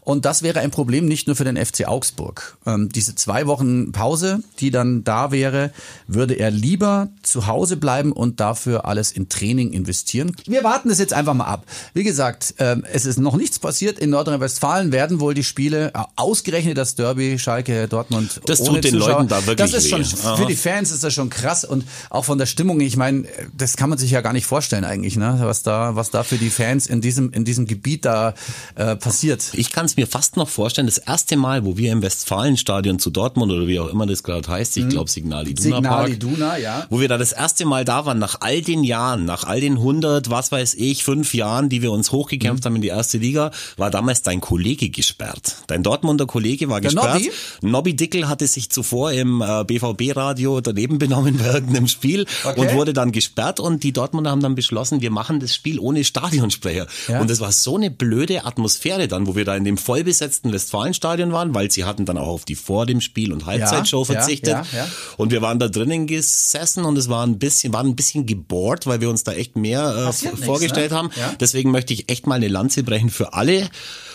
Und 0.00 0.24
das 0.24 0.42
wäre 0.42 0.60
ein 0.60 0.70
Problem 0.70 1.04
nicht 1.06 1.26
nur 1.26 1.36
für 1.36 1.44
den 1.44 1.62
FC 1.62 1.86
Augsburg. 1.86 2.56
Ähm, 2.66 2.88
diese 2.88 3.14
zwei 3.14 3.46
Wochen 3.46 3.92
Pause, 3.92 4.42
die 4.60 4.70
dann 4.70 5.04
da 5.04 5.30
wäre, 5.30 5.72
würde 6.06 6.34
er 6.34 6.50
lieber 6.50 7.08
zu 7.22 7.46
Hause 7.46 7.76
bleiben 7.76 8.12
und 8.12 8.40
dafür 8.40 8.86
alles 8.86 9.12
in 9.12 9.28
Training 9.28 9.72
investieren. 9.72 10.34
Wir 10.46 10.64
warten 10.64 10.88
es 10.90 10.98
jetzt 10.98 11.12
einfach 11.12 11.34
mal 11.34 11.44
ab. 11.44 11.66
Wie 11.94 12.02
gesagt, 12.02 12.54
ähm, 12.58 12.84
es 12.90 13.06
ist 13.06 13.18
noch 13.18 13.36
nichts 13.36 13.58
passiert. 13.58 13.98
In 13.98 14.10
Nordrhein-Westfalen 14.10 14.92
werden 14.92 15.20
wohl 15.20 15.34
die 15.34 15.44
Spiele, 15.44 15.92
äh, 15.94 15.98
ausgerechnet 16.16 16.78
das 16.78 16.94
Derby, 16.94 17.38
Schalke, 17.38 17.88
Dortmund. 17.88 18.40
Das 18.46 18.60
ohne 18.60 18.80
tut 18.80 18.84
den 18.84 18.94
Zuschauer. 18.94 19.12
Leuten 19.12 19.28
da 19.28 19.46
wirklich 19.46 19.56
Das 19.56 19.72
ist 19.72 19.88
schon, 19.88 20.00
weh. 20.00 20.36
für 20.36 20.46
die 20.46 20.56
Fans 20.56 20.90
ist 20.90 21.04
das 21.04 21.14
schon 21.14 21.30
krass 21.30 21.64
und 21.64 21.84
auch 22.10 22.24
von 22.24 22.38
der 22.38 22.46
Stimmung, 22.46 22.80
ich 22.80 22.96
meine, 22.96 23.24
das 23.56 23.76
kann 23.76 23.90
man 23.90 23.98
sich 23.98 24.10
ja 24.10 24.20
gar 24.20 24.32
nicht 24.32 24.46
vorstellen 24.46 24.84
eigentlich, 24.84 25.16
ne? 25.16 25.38
was 25.42 25.62
da, 25.62 25.96
was 25.96 26.10
da 26.10 26.22
für 26.22 26.36
die 26.36 26.50
Fans 26.50 26.86
in 26.86 27.00
diesem, 27.00 27.32
in 27.32 27.44
diesem 27.44 27.66
Gebiet 27.66 28.04
da 28.04 28.34
äh, 28.74 28.96
passiert. 28.96 29.50
Ich 29.54 29.72
kann 29.72 29.86
es 29.86 29.96
mir 29.96 30.06
fast 30.06 30.36
noch 30.36 30.48
vorstellen, 30.48 30.86
das 30.86 30.98
erste 30.98 31.36
Mal, 31.36 31.64
wo 31.64 31.76
wir 31.76 31.92
im 31.92 32.02
Westfalenstadion 32.02 32.98
zu 32.98 33.10
Dortmund 33.10 33.52
oder 33.52 33.66
wie 33.66 33.80
auch 33.80 33.88
immer 33.88 34.06
das 34.06 34.22
gerade 34.22 34.48
heißt, 34.48 34.76
ich 34.76 34.88
glaube 34.88 35.10
Signal 35.10 35.46
Iduna 35.48 35.76
Signal 35.76 35.82
Park, 35.82 36.08
Iduna, 36.10 36.58
ja. 36.58 36.86
wo 36.90 37.00
wir 37.00 37.08
da 37.08 37.18
das 37.18 37.32
erste 37.32 37.64
Mal 37.64 37.84
da 37.84 38.06
waren, 38.06 38.18
nach 38.18 38.36
all 38.40 38.62
den 38.62 38.84
Jahren, 38.84 39.24
nach 39.24 39.44
all 39.44 39.60
den 39.60 39.74
100, 39.74 40.30
was 40.30 40.52
weiß 40.52 40.74
ich, 40.74 41.04
fünf 41.04 41.34
Jahren, 41.34 41.68
die 41.72 41.82
wir 41.82 41.90
uns 41.90 42.12
hochgekämpft 42.12 42.64
mhm. 42.64 42.66
haben 42.66 42.76
in 42.76 42.82
die 42.82 42.88
erste 42.88 43.18
Liga, 43.18 43.50
war 43.76 43.90
damals 43.90 44.22
dein 44.22 44.40
Kollege 44.40 44.90
gesperrt. 44.90 45.56
Dein 45.66 45.82
Dortmunder 45.82 46.26
Kollege 46.26 46.68
war 46.68 46.80
Der 46.80 46.90
gesperrt. 46.90 47.14
Nobby? 47.14 47.32
Nobby 47.62 47.96
Dickel 47.96 48.28
hatte 48.28 48.46
sich 48.46 48.70
zuvor 48.70 49.12
im 49.12 49.42
äh, 49.42 49.64
BVB-Radio 49.64 50.60
daneben 50.60 50.98
benommen 50.98 51.38
bei 51.38 51.46
irgendeinem 51.46 51.88
Spiel 51.88 52.26
okay. 52.44 52.60
und 52.60 52.74
wurde 52.74 52.92
dann 52.92 53.12
gesperrt 53.12 53.58
und 53.58 53.82
die 53.82 53.92
Dortmunder 53.92 54.30
haben 54.30 54.42
dann 54.42 54.54
beschlossen, 54.54 55.00
wir 55.00 55.10
machen 55.10 55.40
das 55.40 55.54
Spiel 55.54 55.78
ohne 55.78 56.04
Stadionsprecher. 56.04 56.86
Ja. 57.08 57.20
Und 57.20 57.30
es 57.30 57.40
war 57.40 57.52
so 57.52 57.76
eine 57.76 57.90
blöde 57.90 58.44
Atmosphäre 58.44 59.08
dann, 59.08 59.26
wo 59.26 59.34
wir 59.34 59.44
da 59.44 59.56
in 59.56 59.64
dem 59.64 59.78
vollbesetzten 59.78 60.52
Westfalenstadion 60.52 61.32
waren, 61.32 61.54
weil 61.54 61.70
sie 61.70 61.84
hatten 61.84 62.04
dann 62.04 62.18
auch 62.18 62.28
auf 62.28 62.44
die 62.44 62.54
vor 62.54 62.86
dem 62.86 63.00
Spiel 63.00 63.32
und 63.32 63.46
Halbzeitshow 63.46 64.00
ja, 64.00 64.04
verzichtet. 64.04 64.52
Ja, 64.72 64.86
und 65.16 65.32
wir 65.32 65.42
waren 65.42 65.58
da 65.58 65.68
drinnen 65.68 66.06
gesessen 66.06 66.84
und 66.84 66.98
es 66.98 67.08
war 67.08 67.26
ein 67.26 67.38
bisschen, 67.38 67.72
waren 67.72 67.86
ein 67.86 67.96
bisschen 67.96 68.26
gebohrt, 68.26 68.86
weil 68.86 69.00
wir 69.00 69.08
uns 69.08 69.24
da 69.24 69.32
echt 69.32 69.56
mehr 69.56 70.10
äh, 70.10 70.36
vorgestellt 70.36 70.90
ne? 70.90 70.96
haben. 70.98 71.10
Deswegen 71.40 71.61
möchte 71.70 71.92
ich 71.92 72.10
echt 72.10 72.26
mal 72.26 72.36
eine 72.36 72.48
Lanze 72.48 72.82
brechen 72.82 73.10
für 73.10 73.32
alle 73.34 73.68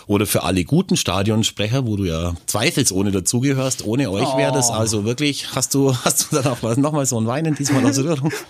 oder 0.07 0.25
für 0.25 0.43
alle 0.43 0.63
guten 0.63 0.95
Stadionsprecher, 0.95 1.85
wo 1.85 1.97
du 1.97 2.05
ja 2.05 2.33
zweifelsohne 2.45 3.11
dazugehörst. 3.11 3.85
Ohne 3.85 4.09
euch 4.09 4.27
oh. 4.33 4.37
wäre 4.37 4.53
das 4.53 4.69
also 4.69 5.03
wirklich, 5.03 5.53
hast 5.53 5.73
du, 5.73 5.93
hast 5.95 6.31
du 6.31 6.37
dann 6.37 6.47
auch 6.47 6.57
was, 6.61 6.77
nochmal 6.77 7.05
so 7.05 7.19
ein 7.19 7.27
Weinen 7.27 7.55
diesmal 7.55 7.85
aus 7.85 7.99
Rührung? 7.99 8.31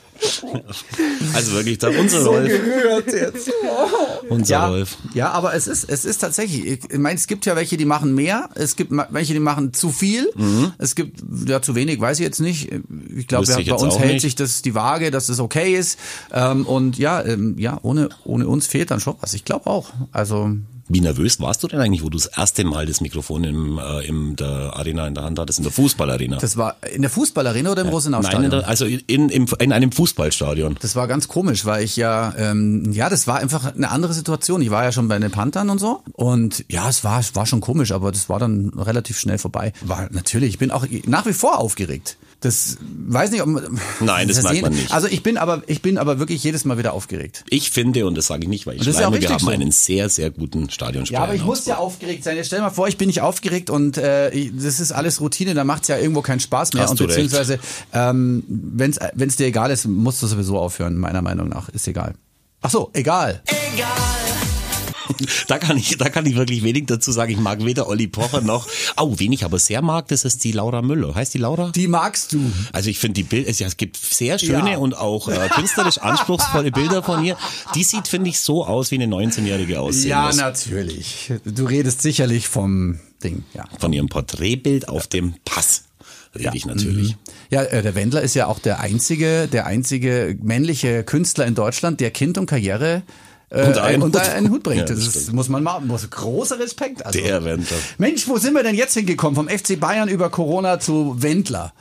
Also 1.35 1.51
wirklich, 1.51 1.77
da 1.77 1.89
unser 1.89 2.23
so 2.23 2.31
Rolf. 2.31 2.47
gehört 2.47 3.13
jetzt. 3.13 3.51
unser 4.29 4.51
ja, 4.51 4.67
Rolf. 4.67 4.97
Ja, 5.13 5.29
aber 5.29 5.53
es 5.53 5.67
ist, 5.67 5.87
es 5.87 6.05
ist 6.05 6.17
tatsächlich, 6.17 6.83
ich 6.89 6.97
meine, 6.97 7.15
es 7.15 7.27
gibt 7.27 7.45
ja 7.45 7.55
welche, 7.55 7.77
die 7.77 7.85
machen 7.85 8.15
mehr, 8.15 8.49
es 8.55 8.75
gibt 8.75 8.91
welche, 9.11 9.33
die 9.33 9.39
machen 9.39 9.73
zu 9.73 9.89
viel, 9.89 10.27
mhm. 10.35 10.71
es 10.79 10.95
gibt 10.95 11.21
ja 11.47 11.61
zu 11.61 11.75
wenig, 11.75 12.01
weiß 12.01 12.19
ich 12.19 12.23
jetzt 12.23 12.39
nicht. 12.39 12.71
Ich 13.15 13.27
glaube, 13.27 13.45
bei 13.45 13.73
uns 13.75 13.99
hält 13.99 14.13
nicht. 14.13 14.21
sich 14.23 14.35
das 14.35 14.63
die 14.63 14.73
Waage, 14.73 15.11
dass 15.11 15.29
es 15.29 15.39
okay 15.39 15.75
ist. 15.75 15.99
Ähm, 16.33 16.65
und 16.65 16.97
ja, 16.97 17.23
ähm, 17.23 17.55
ja, 17.59 17.77
ohne, 17.83 18.09
ohne 18.23 18.47
uns 18.47 18.65
fehlt 18.65 18.89
dann 18.89 18.99
schon 18.99 19.15
was. 19.21 19.35
Ich 19.35 19.45
glaube 19.45 19.67
auch. 19.67 19.91
Also 20.11 20.49
wie 20.89 21.01
nervös 21.01 21.39
warst 21.39 21.63
du 21.63 21.67
denn 21.67 21.79
eigentlich, 21.79 22.03
wo 22.03 22.09
du 22.09 22.17
das 22.17 22.27
erste 22.27 22.63
Mal 22.63 22.85
das 22.85 23.01
Mikrofon 23.01 23.43
im, 23.43 23.77
äh, 23.77 24.05
in 24.05 24.35
der 24.35 24.73
Arena 24.75 25.07
in 25.07 25.15
der 25.15 25.23
Hand 25.23 25.39
hattest, 25.39 25.59
in 25.59 25.63
der 25.63 25.71
Fußballarena? 25.71 26.37
Das 26.37 26.57
war 26.57 26.77
in 26.93 27.01
der 27.01 27.11
Fußballarena 27.11 27.71
oder 27.71 27.81
im 27.81 27.89
Rosenau-Stadion? 27.89 28.41
Nein, 28.41 28.51
in 28.51 28.59
der, 28.59 28.67
also 28.67 28.85
in, 28.85 29.29
in, 29.29 29.47
in 29.59 29.73
einem 29.73 29.91
Fußballstadion. 29.91 30.77
Das 30.81 30.95
war 30.95 31.07
ganz 31.07 31.27
komisch, 31.27 31.65
weil 31.65 31.83
ich 31.83 31.95
ja, 31.97 32.33
ähm, 32.37 32.91
ja, 32.91 33.09
das 33.09 33.27
war 33.27 33.39
einfach 33.39 33.75
eine 33.75 33.91
andere 33.91 34.13
Situation. 34.13 34.61
Ich 34.61 34.71
war 34.71 34.83
ja 34.83 34.91
schon 34.91 35.07
bei 35.07 35.19
den 35.19 35.31
Panthern 35.31 35.69
und 35.69 35.79
so 35.79 36.01
und 36.13 36.65
ja, 36.69 36.87
es 36.89 37.03
war, 37.03 37.19
es 37.19 37.35
war 37.35 37.45
schon 37.45 37.61
komisch, 37.61 37.91
aber 37.91 38.11
das 38.11 38.29
war 38.29 38.39
dann 38.39 38.69
relativ 38.75 39.19
schnell 39.19 39.37
vorbei. 39.37 39.73
War 39.81 40.09
natürlich, 40.11 40.49
ich 40.49 40.57
bin 40.59 40.71
auch 40.71 40.85
nach 41.05 41.25
wie 41.25 41.33
vor 41.33 41.59
aufgeregt. 41.59 42.17
Das 42.39 42.77
weiß 42.81 43.31
nicht, 43.31 43.41
ob 43.41 43.47
man, 43.47 43.79
Nein, 43.99 44.27
das, 44.27 44.37
das 44.41 44.45
merkt 44.45 44.61
man 44.61 44.73
nicht. 44.73 44.91
Also 44.91 45.07
ich 45.07 45.23
bin 45.23 45.37
aber 45.37 45.63
ich 45.65 45.81
bin 45.81 45.97
aber 45.97 46.19
wirklich 46.19 46.43
jedes 46.43 46.65
Mal 46.65 46.77
wieder 46.77 46.93
aufgeregt. 46.93 47.43
Ich 47.49 47.71
finde 47.71 48.05
und 48.05 48.15
das 48.15 48.27
sage 48.27 48.43
ich 48.43 48.47
nicht, 48.47 48.67
weil 48.67 48.75
ich 48.75 48.85
meine, 48.85 49.19
wir 49.21 49.29
haben 49.29 49.39
so. 49.39 49.49
einen 49.49 49.71
sehr 49.71 50.07
sehr 50.09 50.29
guten 50.29 50.69
Stadionsprecher. 50.69 51.19
Ja, 51.19 51.23
aber 51.23 51.33
ich 51.33 51.43
muss 51.43 51.65
ja 51.65 51.77
aufgeregt 51.77 52.23
sein. 52.23 52.35
Jetzt 52.35 52.47
stell 52.47 52.61
mal 52.61 52.69
vor, 52.69 52.87
ich 52.87 52.97
bin 52.97 53.07
nicht 53.07 53.21
aufgeregt 53.21 53.71
und 53.71 53.97
äh, 53.97 54.51
das 54.51 54.79
ist 54.79 54.91
alles 54.91 55.19
Routine, 55.19 55.55
da 55.55 55.63
macht's 55.63 55.87
ja 55.87 55.97
irgendwo 55.97 56.21
keinen 56.21 56.39
Spaß 56.39 56.73
mehr 56.73 56.83
Hast 56.83 56.91
und 56.91 57.07
beziehungsweise 57.07 57.59
ähm, 57.91 58.43
wenn's 58.47 58.99
wenn's 59.13 59.35
dir 59.35 59.47
egal 59.47 59.71
ist, 59.71 59.87
musst 59.87 60.21
du 60.21 60.27
sowieso 60.27 60.59
aufhören, 60.59 60.97
meiner 60.97 61.23
Meinung 61.23 61.49
nach, 61.49 61.69
ist 61.69 61.87
egal. 61.87 62.13
Ach 62.61 62.69
so, 62.69 62.91
egal. 62.93 63.41
Egal 63.73 64.26
da 65.47 65.57
kann 65.57 65.77
ich, 65.77 65.97
da 65.97 66.09
kann 66.09 66.25
ich 66.25 66.35
wirklich 66.35 66.63
wenig 66.63 66.85
dazu 66.87 67.11
sagen. 67.11 67.31
Ich 67.31 67.39
mag 67.39 67.63
weder 67.63 67.87
Olli 67.87 68.07
Pocher 68.07 68.41
noch, 68.41 68.67
oh, 68.97 69.13
wen 69.17 69.31
ich 69.31 69.43
aber 69.45 69.59
sehr 69.59 69.81
mag, 69.81 70.07
das 70.07 70.25
ist 70.25 70.43
die 70.43 70.51
Laura 70.51 70.81
Müller. 70.81 71.15
Heißt 71.15 71.33
die 71.33 71.37
Laura? 71.39 71.71
Die 71.71 71.87
magst 71.87 72.33
du. 72.33 72.51
Also 72.71 72.89
ich 72.89 72.99
finde 72.99 73.15
die 73.15 73.23
Bilder, 73.23 73.49
es 73.49 73.77
gibt 73.77 73.97
sehr 73.97 74.39
schöne 74.39 74.71
ja. 74.71 74.77
und 74.77 74.95
auch 74.97 75.27
äh, 75.27 75.49
künstlerisch 75.49 75.97
anspruchsvolle 75.97 76.71
Bilder 76.71 77.03
von 77.03 77.23
ihr. 77.23 77.37
Die 77.75 77.83
sieht, 77.83 78.07
finde 78.07 78.29
ich, 78.29 78.39
so 78.39 78.65
aus, 78.65 78.91
wie 78.91 78.95
eine 78.95 79.05
19-Jährige 79.05 79.79
aussehen 79.79 80.09
Ja, 80.09 80.27
muss. 80.27 80.37
natürlich. 80.37 81.31
Du 81.45 81.65
redest 81.65 82.01
sicherlich 82.01 82.47
vom 82.47 82.99
Ding, 83.23 83.43
ja. 83.53 83.65
Von 83.79 83.93
ihrem 83.93 84.09
Porträtbild 84.09 84.89
auf 84.89 85.07
dem 85.07 85.35
Pass 85.43 85.83
rede 86.35 86.45
ja. 86.45 86.53
ich 86.53 86.65
natürlich. 86.65 87.11
Mhm. 87.11 87.17
Ja, 87.49 87.63
äh, 87.63 87.81
der 87.81 87.95
Wendler 87.95 88.21
ist 88.21 88.33
ja 88.35 88.47
auch 88.47 88.59
der 88.59 88.79
einzige, 88.79 89.47
der 89.47 89.65
einzige 89.65 90.37
männliche 90.41 91.03
Künstler 91.03 91.45
in 91.45 91.55
Deutschland, 91.55 91.99
der 91.99 92.11
Kind 92.11 92.37
und 92.37 92.45
Karriere 92.45 93.03
äh, 93.49 93.65
und 93.65 93.77
einen, 93.77 94.03
und 94.03 94.15
Hut. 94.15 94.29
einen 94.29 94.49
Hut 94.49 94.63
bringt. 94.63 94.89
Ja, 94.89 94.95
das, 94.95 95.05
das 95.05 95.15
ist, 95.15 95.33
muss 95.33 95.49
man 95.49 95.63
mal, 95.63 95.79
muss 95.79 96.09
großer 96.09 96.59
Respekt. 96.59 97.05
Also, 97.05 97.19
der 97.19 97.43
Wendler. 97.45 97.77
Mensch, 97.97 98.27
wo 98.27 98.37
sind 98.37 98.53
wir 98.53 98.63
denn 98.63 98.75
jetzt 98.75 98.93
hingekommen? 98.93 99.35
Vom 99.35 99.47
FC 99.47 99.79
Bayern 99.79 100.09
über 100.09 100.29
Corona 100.29 100.79
zu 100.79 101.21
Wendler 101.21 101.73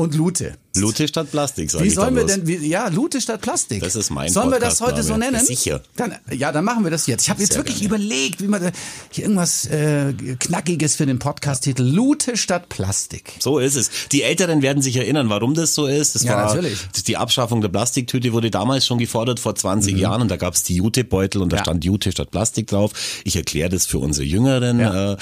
und 0.00 0.14
Lute. 0.14 0.54
Lute 0.76 1.08
statt 1.08 1.30
Plastik, 1.30 1.70
sag 1.70 1.82
Wie 1.82 1.90
sollen 1.90 2.14
wir 2.14 2.24
denn, 2.24 2.46
wie, 2.46 2.56
ja, 2.66 2.88
Lute 2.88 3.20
statt 3.20 3.40
Plastik. 3.40 3.80
Das 3.80 3.96
ist 3.96 4.08
mein 4.10 4.30
Sollen 4.30 4.50
wir 4.50 4.60
das 4.60 4.80
heute 4.80 5.02
so 5.02 5.16
nennen? 5.16 5.44
Sicher. 5.44 5.82
Dann, 5.96 6.14
ja, 6.30 6.52
dann 6.52 6.64
machen 6.64 6.84
wir 6.84 6.92
das 6.92 7.06
jetzt. 7.06 7.24
Ich 7.24 7.30
habe 7.30 7.40
jetzt 7.40 7.56
wirklich 7.56 7.80
gerne. 7.80 7.96
überlegt, 7.96 8.40
wie 8.40 8.46
man 8.46 8.62
da, 8.62 8.70
hier 9.10 9.24
irgendwas 9.24 9.66
äh, 9.66 10.12
Knackiges 10.38 10.94
für 10.94 11.06
den 11.06 11.18
Podcast-Titel. 11.18 11.82
Lute 11.82 12.36
statt 12.36 12.68
Plastik. 12.68 13.34
So 13.40 13.58
ist 13.58 13.74
es. 13.74 13.90
Die 14.12 14.22
Älteren 14.22 14.62
werden 14.62 14.80
sich 14.80 14.96
erinnern, 14.96 15.28
warum 15.28 15.54
das 15.54 15.74
so 15.74 15.86
ist. 15.86 16.14
Das 16.14 16.22
ja, 16.22 16.36
war 16.36 16.44
natürlich. 16.46 16.78
Die 17.06 17.16
Abschaffung 17.16 17.60
der 17.60 17.68
Plastiktüte 17.68 18.32
wurde 18.32 18.50
damals 18.50 18.86
schon 18.86 18.98
gefordert, 18.98 19.40
vor 19.40 19.56
20 19.56 19.94
mhm. 19.94 20.00
Jahren. 20.00 20.22
Und 20.22 20.30
da 20.30 20.36
gab 20.36 20.54
es 20.54 20.62
die 20.62 20.76
Jutebeutel 20.76 21.42
und 21.42 21.52
da 21.52 21.56
ja. 21.56 21.62
stand 21.64 21.84
Jute 21.84 22.12
statt 22.12 22.30
Plastik 22.30 22.68
drauf. 22.68 22.92
Ich 23.24 23.34
erkläre 23.34 23.70
das 23.70 23.86
für 23.86 23.98
unsere 23.98 24.24
Jüngeren. 24.24 24.78
Ja. 24.78 25.14
Äh, 25.14 25.16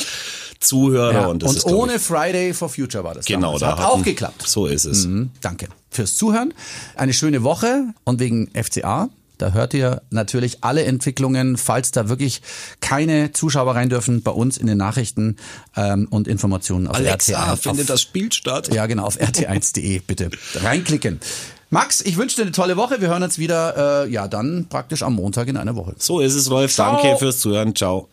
Zuhörer 0.61 1.13
Ja, 1.13 1.27
und 1.27 1.43
das 1.43 1.51
und 1.51 1.57
ist 1.59 1.67
ohne 1.67 1.95
ich, 1.97 2.03
Friday 2.03 2.53
for 2.55 2.69
Future 2.69 3.05
war 3.05 3.15
das. 3.15 3.27
genau, 3.27 3.59
damals. 3.59 3.61
da 3.61 3.67
hat 3.69 3.79
hatten- 3.79 4.01
auch 4.01 4.03
geklappt. 4.05 4.43
So 4.47 4.67
ist 4.67 4.85
es. 4.85 5.07
Mhm, 5.07 5.31
danke 5.41 5.69
fürs 5.91 6.17
Zuhören. 6.17 6.53
Eine 6.97 7.13
schöne 7.13 7.43
Woche 7.43 7.85
und 8.05 8.21
wegen 8.21 8.51
FCA. 8.55 9.09
Da 9.39 9.53
hört 9.53 9.73
ihr 9.73 10.03
natürlich 10.11 10.65
alle 10.65 10.83
Entwicklungen, 10.83 11.57
falls 11.57 11.93
da 11.93 12.09
wirklich 12.09 12.43
keine 12.81 13.33
Zuschauer 13.33 13.77
rein 13.77 13.89
dürfen, 13.89 14.23
bei 14.23 14.33
uns 14.33 14.57
in 14.59 14.67
den 14.67 14.79
Nachrichten 14.79 15.37
ähm, 15.77 16.09
und 16.11 16.27
Informationen 16.27 16.89
auf 16.89 16.97
Alexa, 16.97 17.53
RT1. 17.53 17.57
findet 17.59 17.83
auf, 17.83 17.87
das 17.95 18.03
Spiel 18.03 18.33
statt? 18.33 18.75
Ja, 18.75 18.87
genau, 18.87 19.05
auf 19.05 19.17
rt1.de 19.17 20.01
bitte 20.07 20.31
reinklicken. 20.57 21.21
Max, 21.71 22.01
ich 22.01 22.17
wünsche 22.17 22.35
dir 22.35 22.43
eine 22.43 22.51
tolle 22.53 22.77
Woche. 22.77 23.01
Wir 23.01 23.09
hören 23.09 23.23
uns 23.23 23.39
wieder, 23.39 24.07
äh, 24.07 24.11
ja, 24.11 24.27
dann 24.27 24.67
praktisch 24.69 25.05
am 25.05 25.15
Montag 25.15 25.47
in 25.47 25.57
einer 25.57 25.77
Woche. 25.77 25.95
So 25.99 26.19
ist 26.19 26.35
es, 26.35 26.51
Rolf. 26.51 26.75
Ciao. 26.75 27.01
Danke 27.01 27.17
fürs 27.19 27.39
Zuhören. 27.39 27.77
Ciao. 27.77 28.09